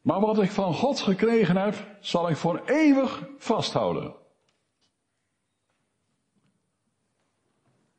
[0.00, 4.14] Maar wat ik van God gekregen heb, zal ik voor eeuwig vasthouden.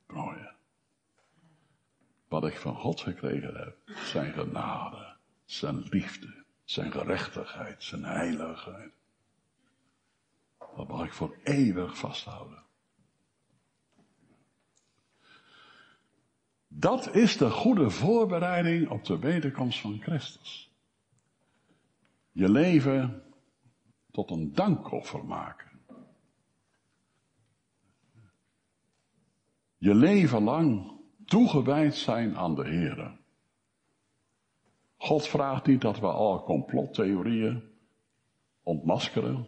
[0.08, 0.54] Mooi.
[2.28, 8.92] Wat ik van God gekregen heb, zijn genade, zijn liefde, zijn gerechtigheid, zijn heiligheid.
[10.76, 12.64] Dat mag ik voor eeuwig vasthouden.
[16.68, 20.72] Dat is de goede voorbereiding op de wederkomst van Christus.
[22.32, 23.24] Je leven
[24.12, 25.80] tot een dankoffer maken.
[29.78, 30.95] Je leven lang
[31.26, 33.18] toegewijd zijn aan de Heer.
[34.98, 37.64] God vraagt niet dat we alle complottheorieën
[38.64, 39.48] ontmaskeren.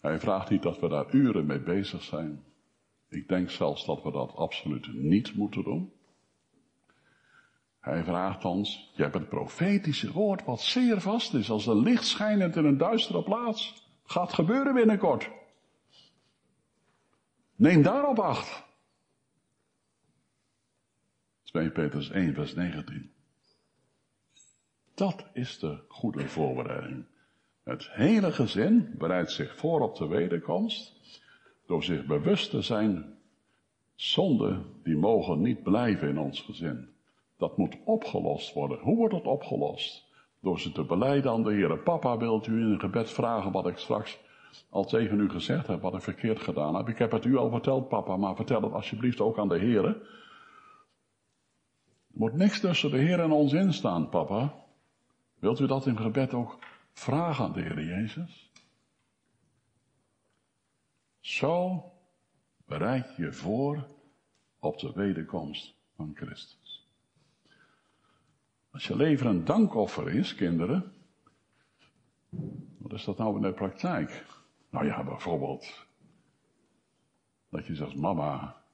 [0.00, 2.44] Hij vraagt niet dat we daar uren mee bezig zijn.
[3.08, 5.92] Ik denk zelfs dat we dat absoluut niet moeten doen.
[7.80, 12.06] Hij vraagt ons, je hebt het profetische woord wat zeer vast is, als een licht
[12.06, 13.84] schijnend in een duistere plaats.
[14.04, 15.30] Gaat gebeuren binnenkort.
[17.56, 18.65] Neem daarop acht.
[21.56, 23.10] 2 Petrus 1, vers 19.
[24.94, 27.04] Dat is de goede voorbereiding.
[27.62, 30.92] Het hele gezin bereidt zich voor op de wederkomst
[31.66, 33.18] door zich bewust te zijn,
[33.94, 36.88] zonden die mogen niet blijven in ons gezin.
[37.36, 38.78] Dat moet opgelost worden.
[38.78, 40.04] Hoe wordt dat opgelost?
[40.40, 41.78] Door ze te beleiden aan de Heer.
[41.78, 44.18] Papa, wilt u in een gebed vragen wat ik straks
[44.70, 46.88] al tegen u gezegd heb, wat ik verkeerd gedaan heb?
[46.88, 49.96] Ik heb het u al verteld, papa, maar vertel het alsjeblieft ook aan de Heer.
[52.16, 54.64] Er moet niks tussen de Heer en ons instaan, papa.
[55.38, 56.58] Wilt u dat in gebed ook
[56.92, 58.50] vragen aan de Heer Jezus?
[61.20, 61.84] Zo
[62.64, 63.86] bereid je voor
[64.58, 66.88] op de wederkomst van Christus.
[68.70, 70.92] Als je leven een dankoffer is, kinderen,
[72.78, 74.26] wat is dat nou in de praktijk?
[74.70, 75.86] Nou ja, bijvoorbeeld,
[77.48, 78.64] dat je zegt, mama,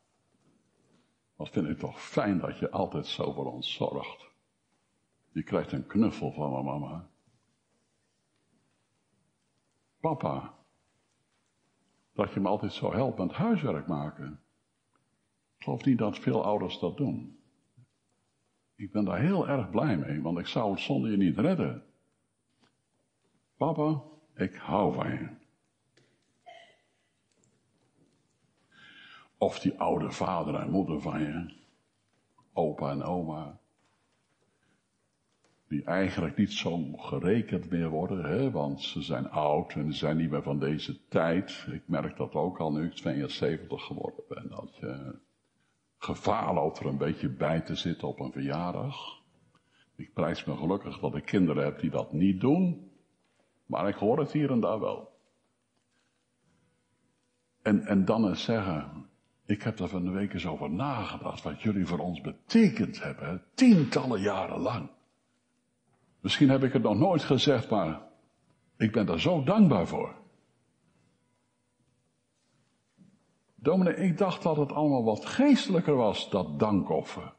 [1.37, 4.31] wat vind ik toch fijn dat je altijd zo voor ons zorgt.
[5.33, 7.09] Je krijgt een knuffel van mijn mama.
[10.01, 10.55] Papa,
[12.12, 14.40] dat je me altijd zo helpt met huiswerk maken.
[15.57, 17.38] Ik geloof niet dat veel ouders dat doen.
[18.75, 21.85] Ik ben daar heel erg blij mee, want ik zou het zonder je niet redden.
[23.57, 24.03] Papa,
[24.35, 25.41] ik hou van je.
[29.42, 31.55] Of die oude vader en moeder van je,
[32.52, 33.59] opa en oma,
[35.68, 40.16] die eigenlijk niet zo gerekend meer worden, hè, want ze zijn oud en ze zijn
[40.16, 41.66] niet meer van deze tijd.
[41.72, 45.18] Ik merk dat ook al nu ik 72 geworden ben, dat je
[45.98, 49.22] gevaar loopt er een beetje bij te zitten op een verjaardag.
[49.96, 52.90] Ik prijs me gelukkig dat ik kinderen heb die dat niet doen,
[53.66, 55.11] maar ik hoor het hier en daar wel.
[57.62, 59.11] En, en dan eens zeggen,
[59.53, 63.43] ik heb er van de week eens over nagedacht wat jullie voor ons betekend hebben,
[63.55, 64.88] tientallen jaren lang.
[66.21, 68.01] Misschien heb ik het nog nooit gezegd, maar
[68.77, 70.15] ik ben daar zo dankbaar voor.
[73.55, 77.35] Dominee, ik dacht dat het allemaal wat geestelijker was, dat dankoffer.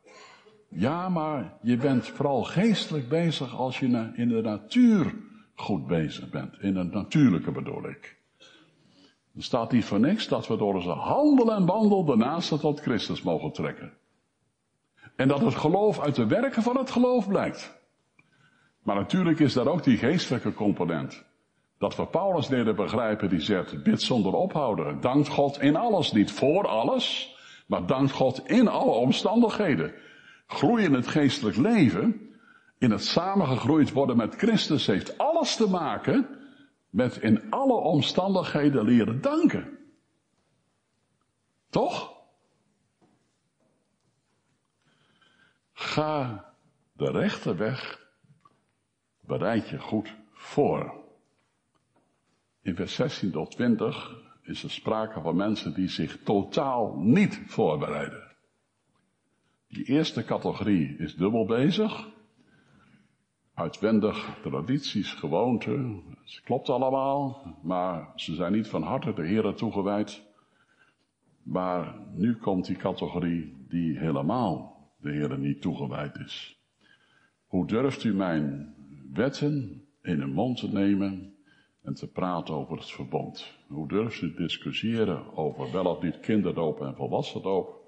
[0.69, 5.15] Ja, maar je bent vooral geestelijk bezig als je in de natuur
[5.55, 6.59] goed bezig bent.
[6.59, 8.22] In het natuurlijke bedoel ik.
[9.35, 12.79] Er staat niet voor niks dat we door onze handel en wandel de naaste tot
[12.79, 13.93] Christus mogen trekken.
[15.15, 17.81] En dat het geloof uit de werken van het geloof blijkt.
[18.83, 21.25] Maar natuurlijk is daar ook die geestelijke component.
[21.77, 25.01] Dat we Paulus leren begrijpen die zegt, bid zonder ophouden.
[25.01, 27.35] Dank God in alles, niet voor alles,
[27.67, 29.93] maar dank God in alle omstandigheden.
[30.47, 32.29] Groei in het geestelijk leven,
[32.77, 36.27] in het samengegroeid worden met Christus, heeft alles te maken
[36.93, 39.77] met in alle omstandigheden leren danken.
[41.69, 42.13] Toch?
[45.73, 46.45] Ga
[46.91, 48.09] de rechte weg,
[49.19, 51.03] bereid je goed voor.
[52.61, 58.35] In vers 16 tot 20 is er sprake van mensen die zich totaal niet voorbereiden.
[59.67, 62.11] Die eerste categorie is dubbel bezig.
[63.53, 66.03] Uitwendig tradities, gewoonten,
[66.35, 70.21] het klopt allemaal, maar ze zijn niet van harte de Heer toegewijd.
[71.43, 76.59] Maar nu komt die categorie die helemaal de Heer niet toegewijd is.
[77.47, 78.75] Hoe durft u mijn
[79.13, 81.35] wetten in de mond te nemen
[81.81, 83.57] en te praten over het verbond.
[83.67, 87.81] Hoe durft u discussiëren over wel of niet kinderdoop en volwassendoop?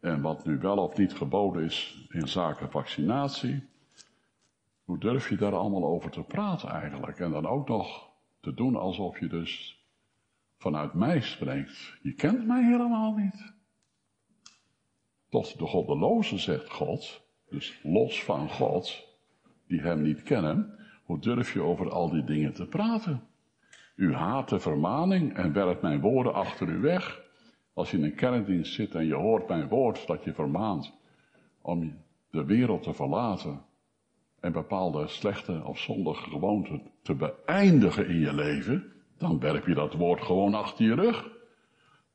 [0.00, 3.62] En wat nu wel of niet geboden is in zaken vaccinatie.
[4.88, 7.18] Hoe durf je daar allemaal over te praten eigenlijk?
[7.18, 8.10] En dan ook nog
[8.40, 9.84] te doen alsof je dus
[10.58, 11.98] vanuit mij spreekt.
[12.02, 13.52] Je kent mij helemaal niet.
[15.28, 19.06] Tot de goddeloze zegt God, dus los van God,
[19.66, 23.22] die hem niet kennen, hoe durf je over al die dingen te praten?
[23.94, 27.20] U haat de vermaning en werpt mijn woorden achter u weg.
[27.72, 30.92] Als je in een kerkdienst zit en je hoort mijn woord dat je vermaant
[31.60, 31.96] om
[32.30, 33.66] de wereld te verlaten
[34.40, 39.94] en bepaalde slechte of zondige gewoonten te beëindigen in je leven, dan werp je dat
[39.94, 41.28] woord gewoon achter je rug.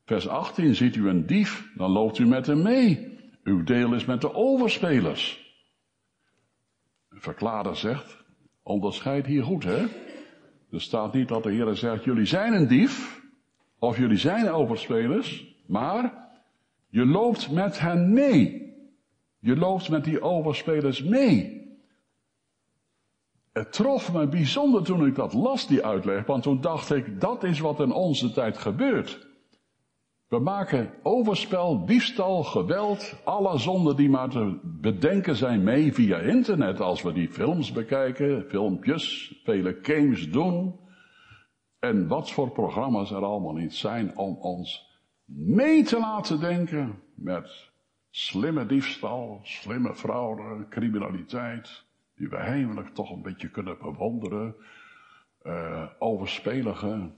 [0.04, 3.18] Vers 18, ziet u een dief, dan loopt u met hem mee.
[3.44, 5.42] Uw deel is met de overspelers.
[7.08, 8.24] Een zegt,
[8.62, 9.86] onderscheid hier goed hè.
[10.70, 13.22] Er staat niet dat de Heer zegt, jullie zijn een dief,
[13.78, 16.28] of jullie zijn overspelers, maar
[16.88, 18.72] je loopt met hen mee.
[19.38, 21.63] Je loopt met die overspelers mee.
[23.54, 27.44] Het trof me bijzonder toen ik dat las, die uitleg, want toen dacht ik, dat
[27.44, 29.26] is wat in onze tijd gebeurt.
[30.28, 36.80] We maken overspel, diefstal, geweld, alle zonden die maar te bedenken zijn mee via internet.
[36.80, 40.80] Als we die films bekijken, filmpjes, vele games doen.
[41.78, 44.90] En wat voor programma's er allemaal niet zijn om ons
[45.24, 47.70] mee te laten denken met
[48.10, 51.84] slimme diefstal, slimme fraude, criminaliteit,
[52.14, 54.54] die we heimelijk toch een beetje kunnen bewonderen,
[55.42, 57.10] uh, overspelige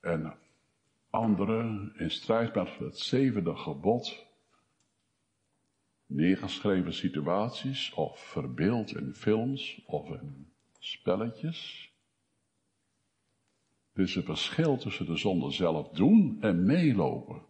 [0.00, 0.34] en
[1.10, 4.26] andere in strijd met het zevende gebod,
[6.06, 11.90] neergeschreven situaties of verbeeld in films of in spelletjes.
[13.92, 17.42] Er is een verschil tussen de zonde zelf doen en meelopen.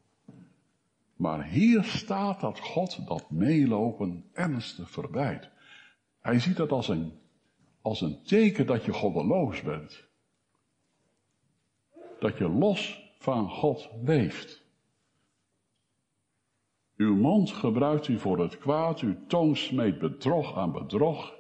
[1.17, 5.52] Maar hier staat dat God dat meelopen ernstig verbijt.
[6.23, 7.13] Hij ziet dat als een,
[7.81, 10.09] als een teken dat je goddeloos bent.
[12.19, 14.63] Dat je los van God leeft.
[16.97, 21.35] Uw mond gebruikt u voor het kwaad, uw tong smeet bedrog aan bedrog.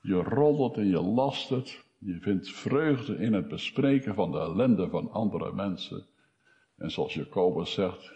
[0.00, 1.84] Je roddelt en je lastert.
[1.98, 6.06] Je vindt vreugde in het bespreken van de ellende van andere mensen.
[6.76, 8.12] En zoals Jacobus zegt,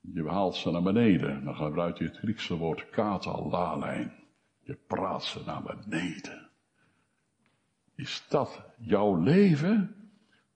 [0.00, 1.44] je haalt ze naar beneden.
[1.44, 4.19] Dan gebruikt hij het Griekse woord katalalein.
[4.70, 6.48] Je praat ze naar beneden.
[7.94, 9.94] Is dat jouw leven?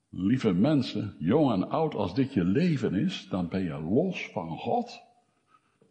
[0.08, 4.58] Lieve mensen, jong en oud, als dit je leven is, dan ben je los van
[4.58, 5.02] God.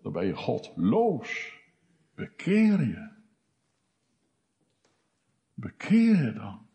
[0.01, 1.59] Dan ben je Godloos.
[2.15, 3.09] Bekeer je.
[5.53, 6.67] Bekeer je dan.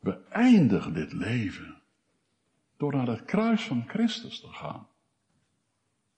[0.00, 1.82] Beëindig dit leven
[2.76, 4.88] door naar het kruis van Christus te gaan.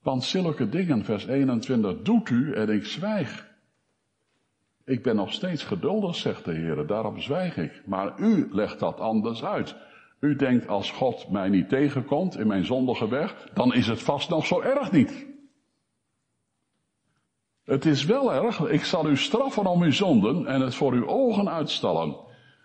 [0.01, 3.55] Want zulke dingen, vers 21, doet u en ik zwijg.
[4.87, 7.81] Ik ben nog steeds geduldig, zegt de Heer, daarom zwijg ik.
[7.85, 9.75] Maar u legt dat anders uit.
[10.19, 14.29] U denkt als God mij niet tegenkomt in mijn zondige weg, dan is het vast
[14.29, 15.25] nog zo erg niet.
[17.63, 21.07] Het is wel erg, ik zal u straffen om uw zonden en het voor uw
[21.07, 22.15] ogen uitstellen.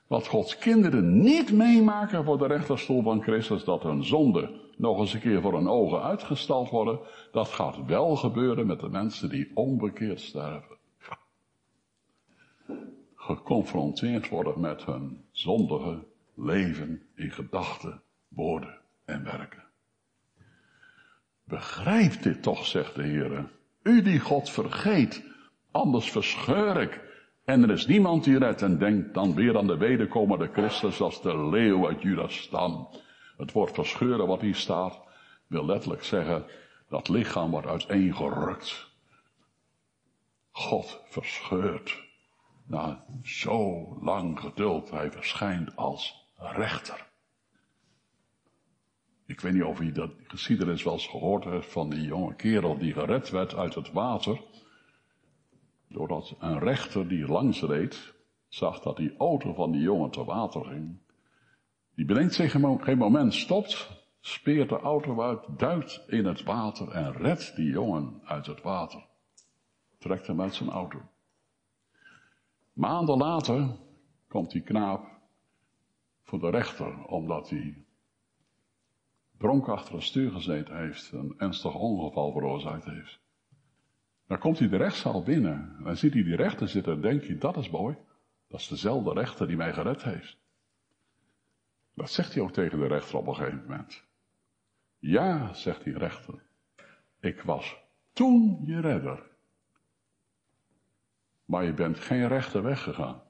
[0.07, 5.15] Wat Gods kinderen niet meemaken voor de rechterstoel van Christus, dat hun zonden nog eens
[5.15, 6.99] een keer voor hun ogen uitgestald worden,
[7.33, 10.81] dat gaat wel gebeuren met de mensen die onbekeerd sterven.
[13.25, 16.05] Geconfronteerd worden met hun zondige
[16.35, 19.63] leven in gedachten, woorden en werken.
[21.45, 23.49] Begrijp dit toch, zegt de Heer.
[23.83, 25.25] U die God vergeet,
[25.71, 27.01] anders verscheur ik.
[27.45, 31.23] En er is niemand die redt en denkt dan weer aan de wederkomende Christus als
[31.23, 32.89] de leeuw uit Judas stam.
[33.37, 35.01] Het woord verscheuren wat hier staat,
[35.47, 36.45] wil letterlijk zeggen,
[36.89, 38.91] dat lichaam wordt uiteengerukt.
[40.51, 42.02] God verscheurt.
[42.73, 47.11] Na zo lang geduld, hij verschijnt als rechter.
[49.27, 52.79] Ik weet niet of je dat geschiedenis wel eens gehoord hebt van die jonge kerel
[52.79, 54.41] die gered werd uit het water.
[55.89, 58.15] Doordat een rechter die langs reed,
[58.49, 60.99] zag dat die auto van die jongen te water ging.
[61.95, 67.13] Die bedenkt zich geen moment, stopt, speert de auto uit, duikt in het water en
[67.13, 69.07] redt die jongen uit het water.
[69.99, 71.12] Trekt hem uit zijn auto.
[72.73, 73.77] Maanden later
[74.29, 75.21] komt die knaap
[76.23, 77.85] voor de rechter, omdat hij
[79.39, 83.21] dronken achter een stuur gezeten heeft, een ernstig ongeval veroorzaakt heeft.
[84.27, 87.39] Dan komt hij de rechtszaal binnen en ziet hij die rechter zitten en denkt hij,
[87.39, 87.97] dat is mooi.
[88.49, 90.39] Dat is dezelfde rechter die mij gered heeft.
[91.95, 94.05] Dat zegt hij ook tegen de rechter op een gegeven moment.
[94.99, 96.43] Ja, zegt die rechter,
[97.21, 97.77] ik was
[98.13, 99.31] toen je redder.
[101.45, 103.23] Maar je bent geen rechte weg gegaan.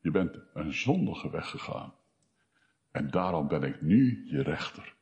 [0.00, 1.94] Je bent een zondige weg gegaan.
[2.90, 4.94] En daarom ben ik nu je rechter.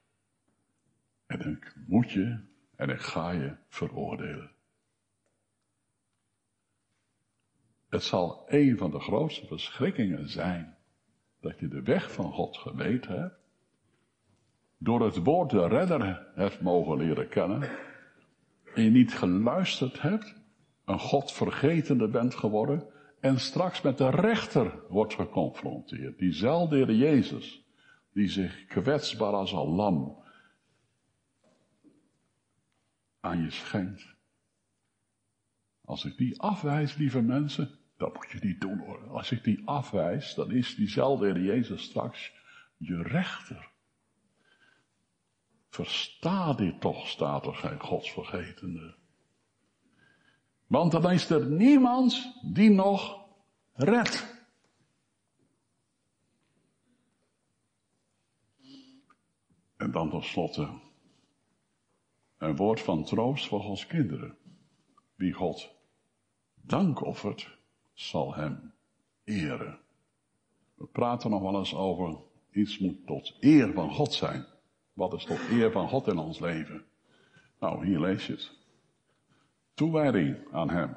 [1.27, 2.39] En ik moet je
[2.77, 4.51] en ik ga je veroordelen.
[7.89, 10.77] Het zal een van de grootste verschrikkingen zijn
[11.41, 13.39] dat je de weg van God geweten hebt,
[14.79, 17.71] door het woord de redder hebt mogen leren kennen,
[18.75, 20.35] en je niet geluisterd hebt,
[20.85, 22.87] een God vergetende bent geworden,
[23.21, 26.19] en straks met de rechter wordt geconfronteerd.
[26.19, 27.65] Diezelfde Heer Jezus,
[28.13, 30.23] die zich kwetsbaar als een lam
[33.21, 34.15] aan je schenkt.
[35.85, 39.09] Als ik die afwijs, lieve mensen, dat moet je niet doen hoor.
[39.09, 42.33] Als ik die afwijs, dan is diezelfde Heer Jezus straks
[42.77, 43.73] je rechter.
[45.69, 48.95] Versta dit toch, staat er geen godsvergetende.
[50.75, 53.27] Want dan is er niemand die nog
[53.73, 54.43] redt.
[59.77, 60.69] En dan tenslotte
[62.39, 64.37] een woord van troost voor Gods kinderen.
[65.15, 65.71] Wie God
[66.55, 67.59] dank offert,
[67.93, 68.73] zal hem
[69.25, 69.79] eren.
[70.75, 72.17] We praten nog wel eens over
[72.53, 74.47] iets moet tot eer van God zijn.
[74.93, 76.85] Wat is tot eer van God in ons leven?
[77.61, 78.64] Nou, hier lees je het.
[79.75, 80.97] Toewijding aan Hem.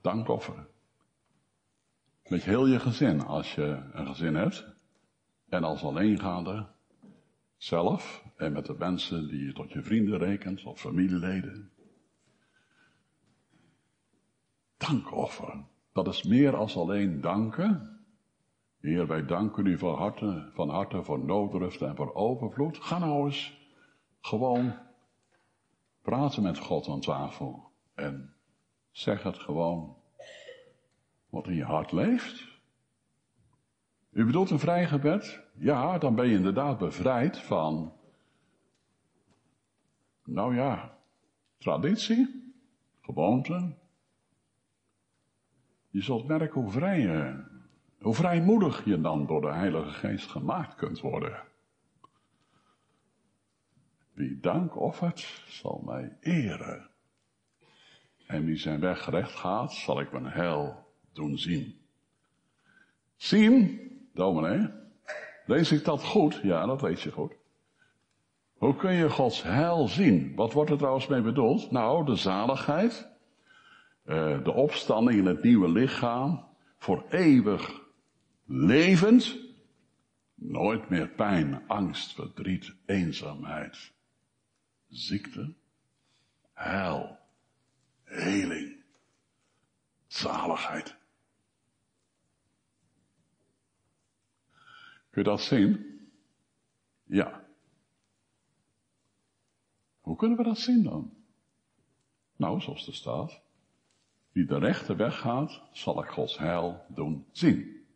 [0.00, 0.68] Dankofferen.
[2.28, 4.66] Met heel je gezin, als je een gezin hebt.
[5.48, 6.66] En als alleengaande.
[7.56, 11.70] Zelf en met de mensen die je tot je vrienden rekent of familieleden.
[14.76, 15.68] Dankofferen.
[15.92, 18.00] Dat is meer als alleen danken.
[18.80, 22.78] Heer, wij danken u van harte, van harte voor noodrust en voor overvloed.
[22.78, 23.68] Ga nou eens
[24.20, 24.85] gewoon
[26.06, 27.70] praten met God aan tafel.
[27.94, 28.34] En
[28.90, 29.96] zeg het gewoon
[31.28, 32.44] wat in je hart leeft.
[34.10, 35.40] U bedoelt een vrij gebed?
[35.54, 37.92] Ja, dan ben je inderdaad bevrijd van,
[40.24, 40.98] nou ja,
[41.58, 42.54] traditie,
[43.00, 43.74] gewoonte,
[45.90, 47.34] je zult merken hoe vrij,
[48.00, 51.42] hoe vrijmoedig je dan door de Heilige Geest gemaakt kunt worden.
[54.16, 56.90] Wie dank offert, zal mij eren.
[58.26, 61.74] En wie zijn weg recht gaat, zal ik mijn heil doen zien.
[63.16, 63.80] Zien,
[64.14, 64.70] dominee,
[65.46, 66.40] lees ik dat goed?
[66.42, 67.32] Ja, dat lees je goed.
[68.56, 70.34] Hoe kun je Gods heil zien?
[70.34, 71.70] Wat wordt er trouwens mee bedoeld?
[71.70, 73.08] Nou, de zaligheid,
[74.06, 76.44] uh, de opstanding in het nieuwe lichaam,
[76.78, 77.82] voor eeuwig
[78.44, 79.36] levend,
[80.34, 83.94] nooit meer pijn, angst, verdriet, eenzaamheid,
[84.88, 85.54] ziekte,
[86.52, 87.18] heil,
[88.04, 88.84] heling,
[90.06, 90.96] zaligheid.
[95.10, 96.00] Kun je dat zien?
[97.04, 97.44] Ja.
[100.00, 101.14] Hoe kunnen we dat zien dan?
[102.36, 103.40] Nou, zoals er staat.
[104.32, 107.86] Wie de rechte weg gaat, zal ik Gods heil doen zien.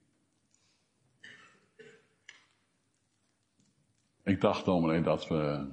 [4.22, 5.72] Ik dacht dominee dat we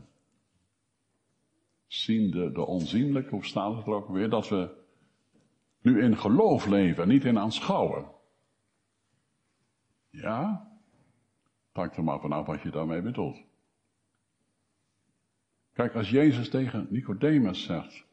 [1.87, 4.69] zien de, de onzienlijke, hoe staat het er ook weer, dat we
[5.81, 8.11] nu in geloof leven, niet in aanschouwen.
[10.09, 10.71] Ja?
[11.71, 13.45] Pak er maar vanaf wat je daarmee bedoelt.
[15.73, 18.05] Kijk, als Jezus tegen Nicodemus zegt,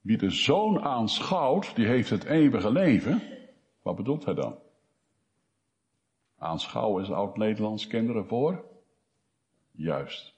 [0.00, 3.22] wie de zoon aanschouwt, die heeft het eeuwige leven.
[3.82, 4.58] Wat bedoelt hij dan?
[6.38, 8.64] Aanschouwen is oud-Nederlands kinderen voor?
[9.70, 10.34] Juist.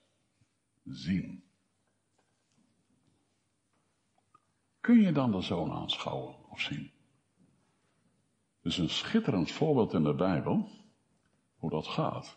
[0.85, 1.44] Zien.
[4.85, 6.91] Kun je dan de zoon aanschouwen of zien?
[8.63, 10.69] Het is een schitterend voorbeeld in de Bijbel
[11.59, 12.37] hoe dat gaat.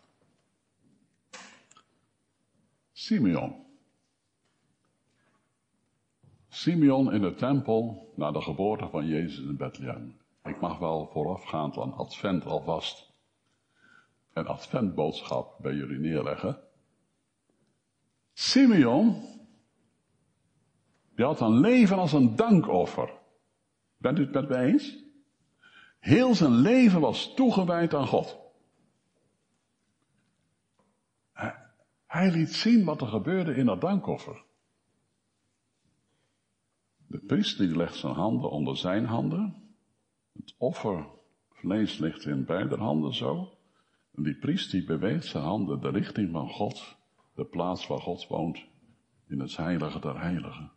[2.92, 3.64] Simeon.
[6.48, 10.16] Simeon in de tempel na de geboorte van Jezus in Bethlehem.
[10.44, 13.12] Ik mag wel voorafgaand aan Advent alvast
[14.32, 16.60] een Adventboodschap bij jullie neerleggen.
[18.32, 19.37] Simeon,
[21.18, 23.12] die had een leven als een dankoffer.
[23.96, 24.96] Bent u het met mij eens?
[25.98, 28.38] Heel zijn leven was toegewijd aan God.
[32.06, 34.44] Hij liet zien wat er gebeurde in dat dankoffer.
[37.06, 39.74] De priester legt zijn handen onder zijn handen.
[40.32, 43.58] Het offervlees ligt in beide handen zo.
[44.14, 46.96] En die priester die beweegt zijn handen de richting van God.
[47.34, 48.66] De plaats waar God woont.
[49.28, 50.76] In het heilige der heiligen.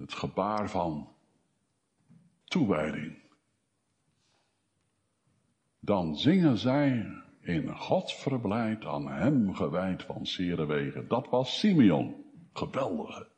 [0.00, 1.08] Het gebaar van
[2.44, 3.18] toewijding.
[5.80, 7.06] Dan zingen zij
[7.40, 11.08] in God verblijd aan hem gewijd van zere wegen.
[11.08, 12.24] Dat was Simeon.
[12.52, 13.28] Geweldige.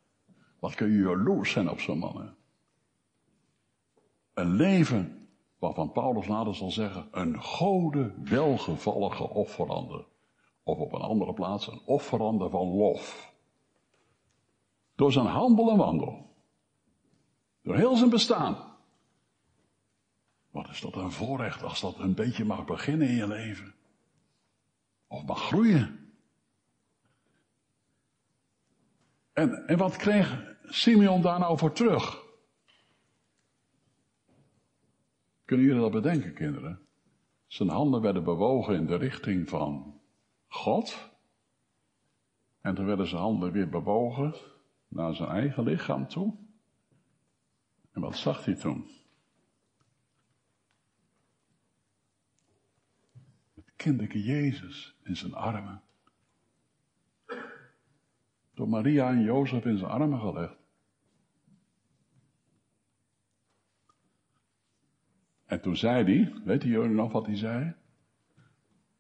[0.59, 2.37] Wat kun je jaloers zijn op zo'n mannen.
[4.35, 10.05] Een leven waarvan Paulus later zal zeggen, een gode welgevallige offerande.
[10.63, 13.35] Of op een andere plaats, een offerande van lof.
[14.95, 16.32] Door zijn handel en wandel.
[17.63, 18.71] Door heel zijn bestaan.
[20.51, 23.75] Wat is dat een voorrecht als dat een beetje mag beginnen in je leven?
[25.07, 26.13] Of mag groeien?
[29.33, 32.23] En, en wat kreeg Simeon daar nou voor terug?
[35.45, 36.87] Kunnen jullie dat bedenken, kinderen?
[37.47, 40.01] Zijn handen werden bewogen in de richting van
[40.49, 41.11] God.
[42.61, 44.35] En toen werden zijn handen weer bewogen
[44.89, 46.42] naar zijn eigen lichaam toe.
[47.93, 48.87] En wat zag hij toen?
[53.55, 55.83] Het kinderke Jezus in zijn armen.
[58.55, 60.57] Door Maria en Jozef in zijn armen gelegd.
[65.45, 67.75] En toen zei hij, weet jullie nog wat hij zei?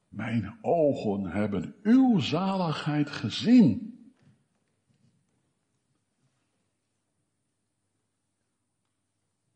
[0.08, 3.91] Mijn ogen hebben uw zaligheid gezien.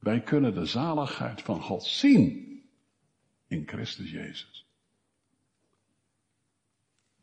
[0.06, 2.62] Wij kunnen de zaligheid van God zien
[3.46, 4.66] in Christus Jezus.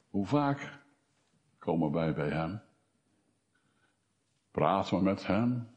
[0.10, 0.80] Hoe vaak
[1.60, 2.62] komen wij bij Hem?
[4.52, 5.68] Praten we met Hem?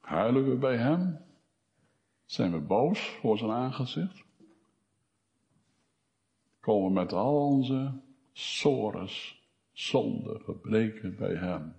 [0.00, 1.18] Huilen we bij Hem?
[2.24, 4.24] Zijn we boos voor zijn aangezicht?
[6.60, 8.00] Komen met al onze
[8.32, 9.42] sores,
[9.72, 11.74] zonden, gebreken bij Hem.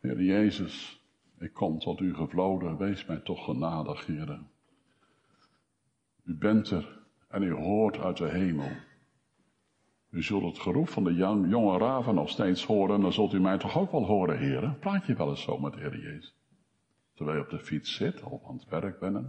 [0.00, 1.03] Heer Jezus,
[1.44, 4.40] ik kom tot u gevloden, wees mij toch genadig, Heer.
[6.24, 8.70] U bent er en u hoort uit de hemel.
[10.10, 13.58] U zult het geroep van de jonge raven nog steeds horen, dan zult u mij
[13.58, 14.76] toch ook wel horen, Heer.
[14.80, 16.34] Praat je wel eens zo met de Jezus?
[17.14, 19.26] Terwijl je op de fiets zit, of aan het werk bent,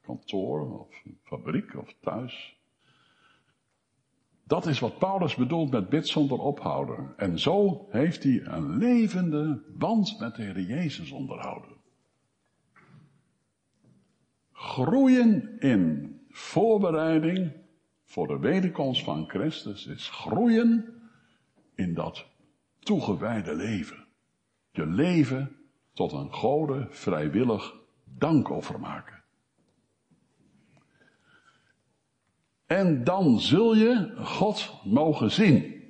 [0.00, 2.57] kantoor, of fabriek, of thuis.
[4.48, 7.12] Dat is wat Paulus bedoelt met bid zonder ophouden.
[7.16, 11.76] En zo heeft hij een levende band met de Heer Jezus onderhouden.
[14.52, 17.52] Groeien in voorbereiding
[18.04, 21.00] voor de wederkomst van Christus is groeien
[21.74, 22.26] in dat
[22.78, 24.06] toegewijde leven.
[24.70, 25.56] Je leven
[25.92, 27.74] tot een gode vrijwillig
[28.04, 29.17] dankoffer maken.
[32.68, 35.84] En dan zul je God mogen zien.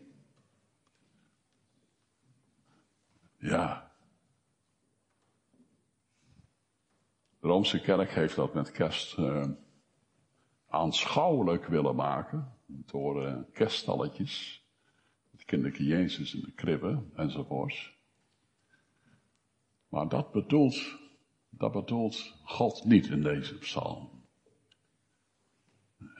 [3.38, 3.92] Ja.
[7.40, 9.48] De Roomse kerk heeft dat met kerst uh,
[10.68, 12.56] aanschouwelijk willen maken.
[12.66, 14.64] Door uh, kerststalletjes.
[15.30, 17.96] Het kinderke Jezus in de kribbe enzovoorts.
[19.88, 20.98] Maar dat bedoelt,
[21.50, 24.17] dat bedoelt God niet in deze psalm.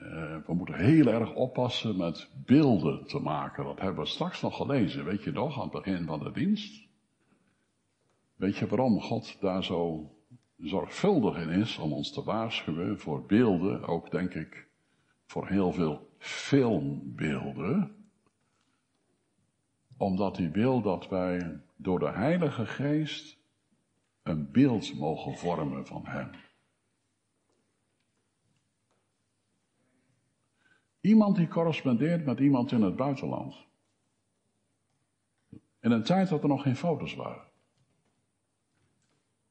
[0.03, 3.63] Uh, we moeten heel erg oppassen met beelden te maken.
[3.63, 6.87] Dat hebben we straks nog gelezen, weet je nog, aan het begin van de dienst.
[8.35, 10.11] Weet je waarom God daar zo
[10.57, 14.67] zorgvuldig in is om ons te waarschuwen voor beelden, ook denk ik
[15.25, 17.95] voor heel veel filmbeelden?
[19.97, 23.37] Omdat hij wil dat wij door de Heilige Geest
[24.23, 26.29] een beeld mogen vormen van Hem.
[31.01, 33.55] Iemand die correspondeert met iemand in het buitenland.
[35.79, 37.47] In een tijd dat er nog geen foto's waren.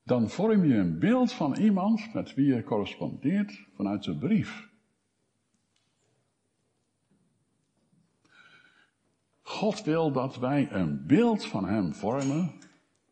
[0.03, 4.69] Dan vorm je een beeld van iemand met wie je correspondeert vanuit de brief.
[9.43, 12.53] God wil dat wij een beeld van Hem vormen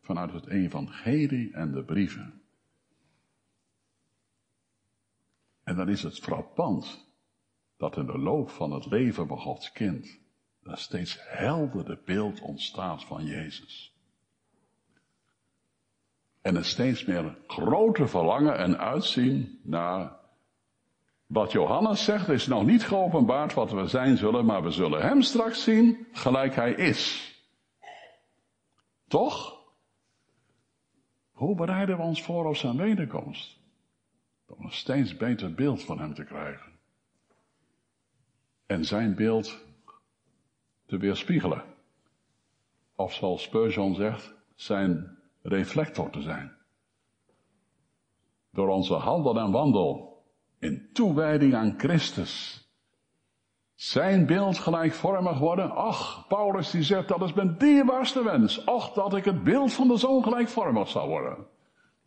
[0.01, 2.41] vanuit het evangelie en de brieven.
[5.63, 7.06] En dan is het frappant
[7.77, 10.19] dat in de loop van het leven van Gods kind
[10.63, 13.95] er steeds helderder beeld ontstaat van Jezus.
[16.41, 20.15] En een steeds meer groter verlangen en uitzien naar
[21.25, 25.21] wat Johannes zegt is nog niet geopenbaard wat we zijn zullen, maar we zullen hem
[25.21, 27.31] straks zien gelijk hij is.
[29.07, 29.55] Toch?
[31.31, 33.59] Hoe bereiden we ons voor op zijn wederkomst?
[34.47, 36.76] Om een steeds beter beeld van hem te krijgen.
[38.67, 39.65] En zijn beeld
[40.85, 41.63] te weerspiegelen.
[42.95, 46.55] Of zoals Spurgeon zegt, zijn reflector te zijn.
[48.51, 50.23] door onze handel en wandel
[50.59, 52.65] in toewijding aan Christus.
[53.73, 55.71] Zijn beeld gelijkvormig worden.
[55.71, 58.65] Ach, Paulus die zegt dat is mijn dierbaarste wens.
[58.65, 61.47] Ach, dat ik het beeld van de zoon gelijkvormig zou worden.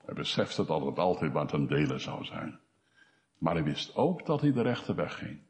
[0.05, 2.59] Hij besefte dat het altijd wat een delen zou zijn.
[3.39, 5.41] Maar hij wist ook dat hij de rechte weg ging.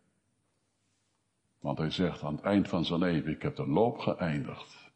[1.61, 4.91] Want hij zegt aan het eind van zijn leven, ik heb de loop geëindigd.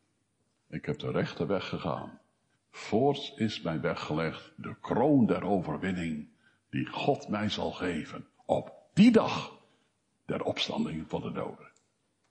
[0.68, 2.18] Ik heb de rechte weg gegaan.
[2.70, 6.28] Voorts is mij weggelegd de kroon der overwinning
[6.70, 8.26] die God mij zal geven.
[8.44, 9.58] Op die dag
[10.24, 11.70] der opstanding van de doden.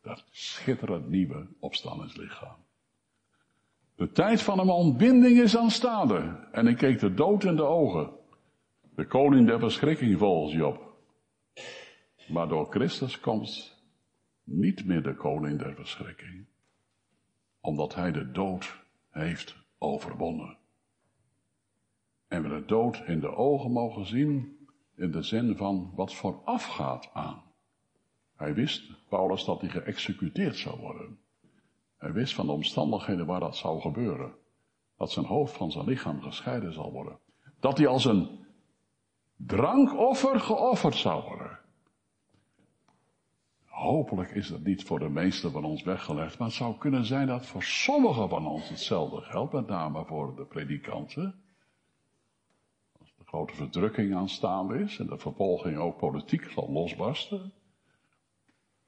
[0.01, 2.55] Dat schitterend nieuwe opstandingslichaam.
[3.95, 6.47] De tijd van een ontbinding is aanstaande.
[6.51, 8.09] En ik keek de dood in de ogen.
[8.95, 10.93] De koning der verschrikking volgens Job.
[12.27, 13.72] Maar door Christus komt
[14.43, 16.45] niet meer de koning der verschrikking.
[17.61, 20.57] Omdat hij de dood heeft overwonnen.
[22.27, 24.57] En we de dood in de ogen mogen zien
[24.95, 27.43] in de zin van wat voorafgaat aan.
[28.35, 31.19] Hij wist, Paulus, dat hij geëxecuteerd zou worden.
[31.97, 34.33] Hij wist van de omstandigheden waar dat zou gebeuren.
[34.97, 37.19] Dat zijn hoofd van zijn lichaam gescheiden zal worden.
[37.59, 38.45] Dat hij als een
[39.35, 41.59] drankoffer geofferd zou worden.
[43.73, 47.27] Hopelijk is dat niet voor de meesten van ons weggelegd, maar het zou kunnen zijn
[47.27, 51.43] dat voor sommigen van ons hetzelfde geldt, met name voor de predikanten.
[52.99, 57.53] Als de grote verdrukking aanstaande is en de vervolging ook politiek zal losbarsten.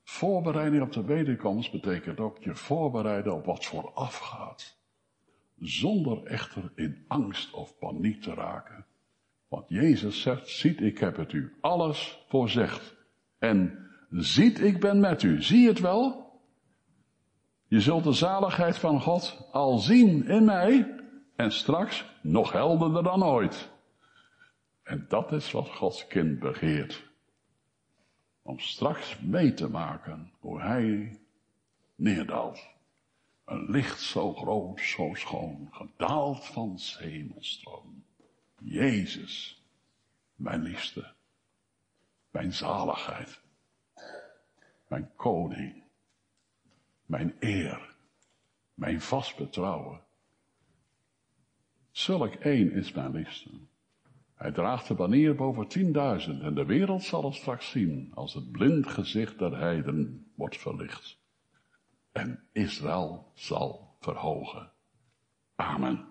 [0.03, 4.77] Voorbereiding op de wederkomst betekent ook je voorbereiden op wat vooraf gaat.
[5.57, 8.85] Zonder echter in angst of paniek te raken.
[9.47, 12.95] Want Jezus zegt, ziet ik heb het u alles voorzegd.
[13.37, 15.41] En ziet ik ben met u.
[15.41, 16.23] Zie je het wel?
[17.67, 20.95] Je zult de zaligheid van God al zien in mij
[21.35, 23.69] en straks nog helderder dan ooit.
[24.83, 27.13] En dat is wat Gods kind begeert
[28.45, 31.19] om straks mee te maken hoe hij
[31.95, 32.67] neerdaalt.
[33.45, 38.03] Een licht zo groot, zo schoon, gedaald van hemelstroom.
[38.59, 39.63] Jezus,
[40.35, 41.13] mijn liefste,
[42.31, 43.41] mijn zaligheid,
[44.87, 45.83] mijn koning,
[47.05, 47.95] mijn eer,
[48.73, 50.03] mijn vast betrouwen.
[51.91, 53.49] Zulk één is mijn liefste.
[54.35, 58.51] Hij draagt de banier boven tienduizend en de wereld zal het straks zien als het
[58.51, 61.19] blind gezicht der heiden wordt verlicht.
[62.11, 64.71] En Israël zal verhogen.
[65.55, 66.04] Amen.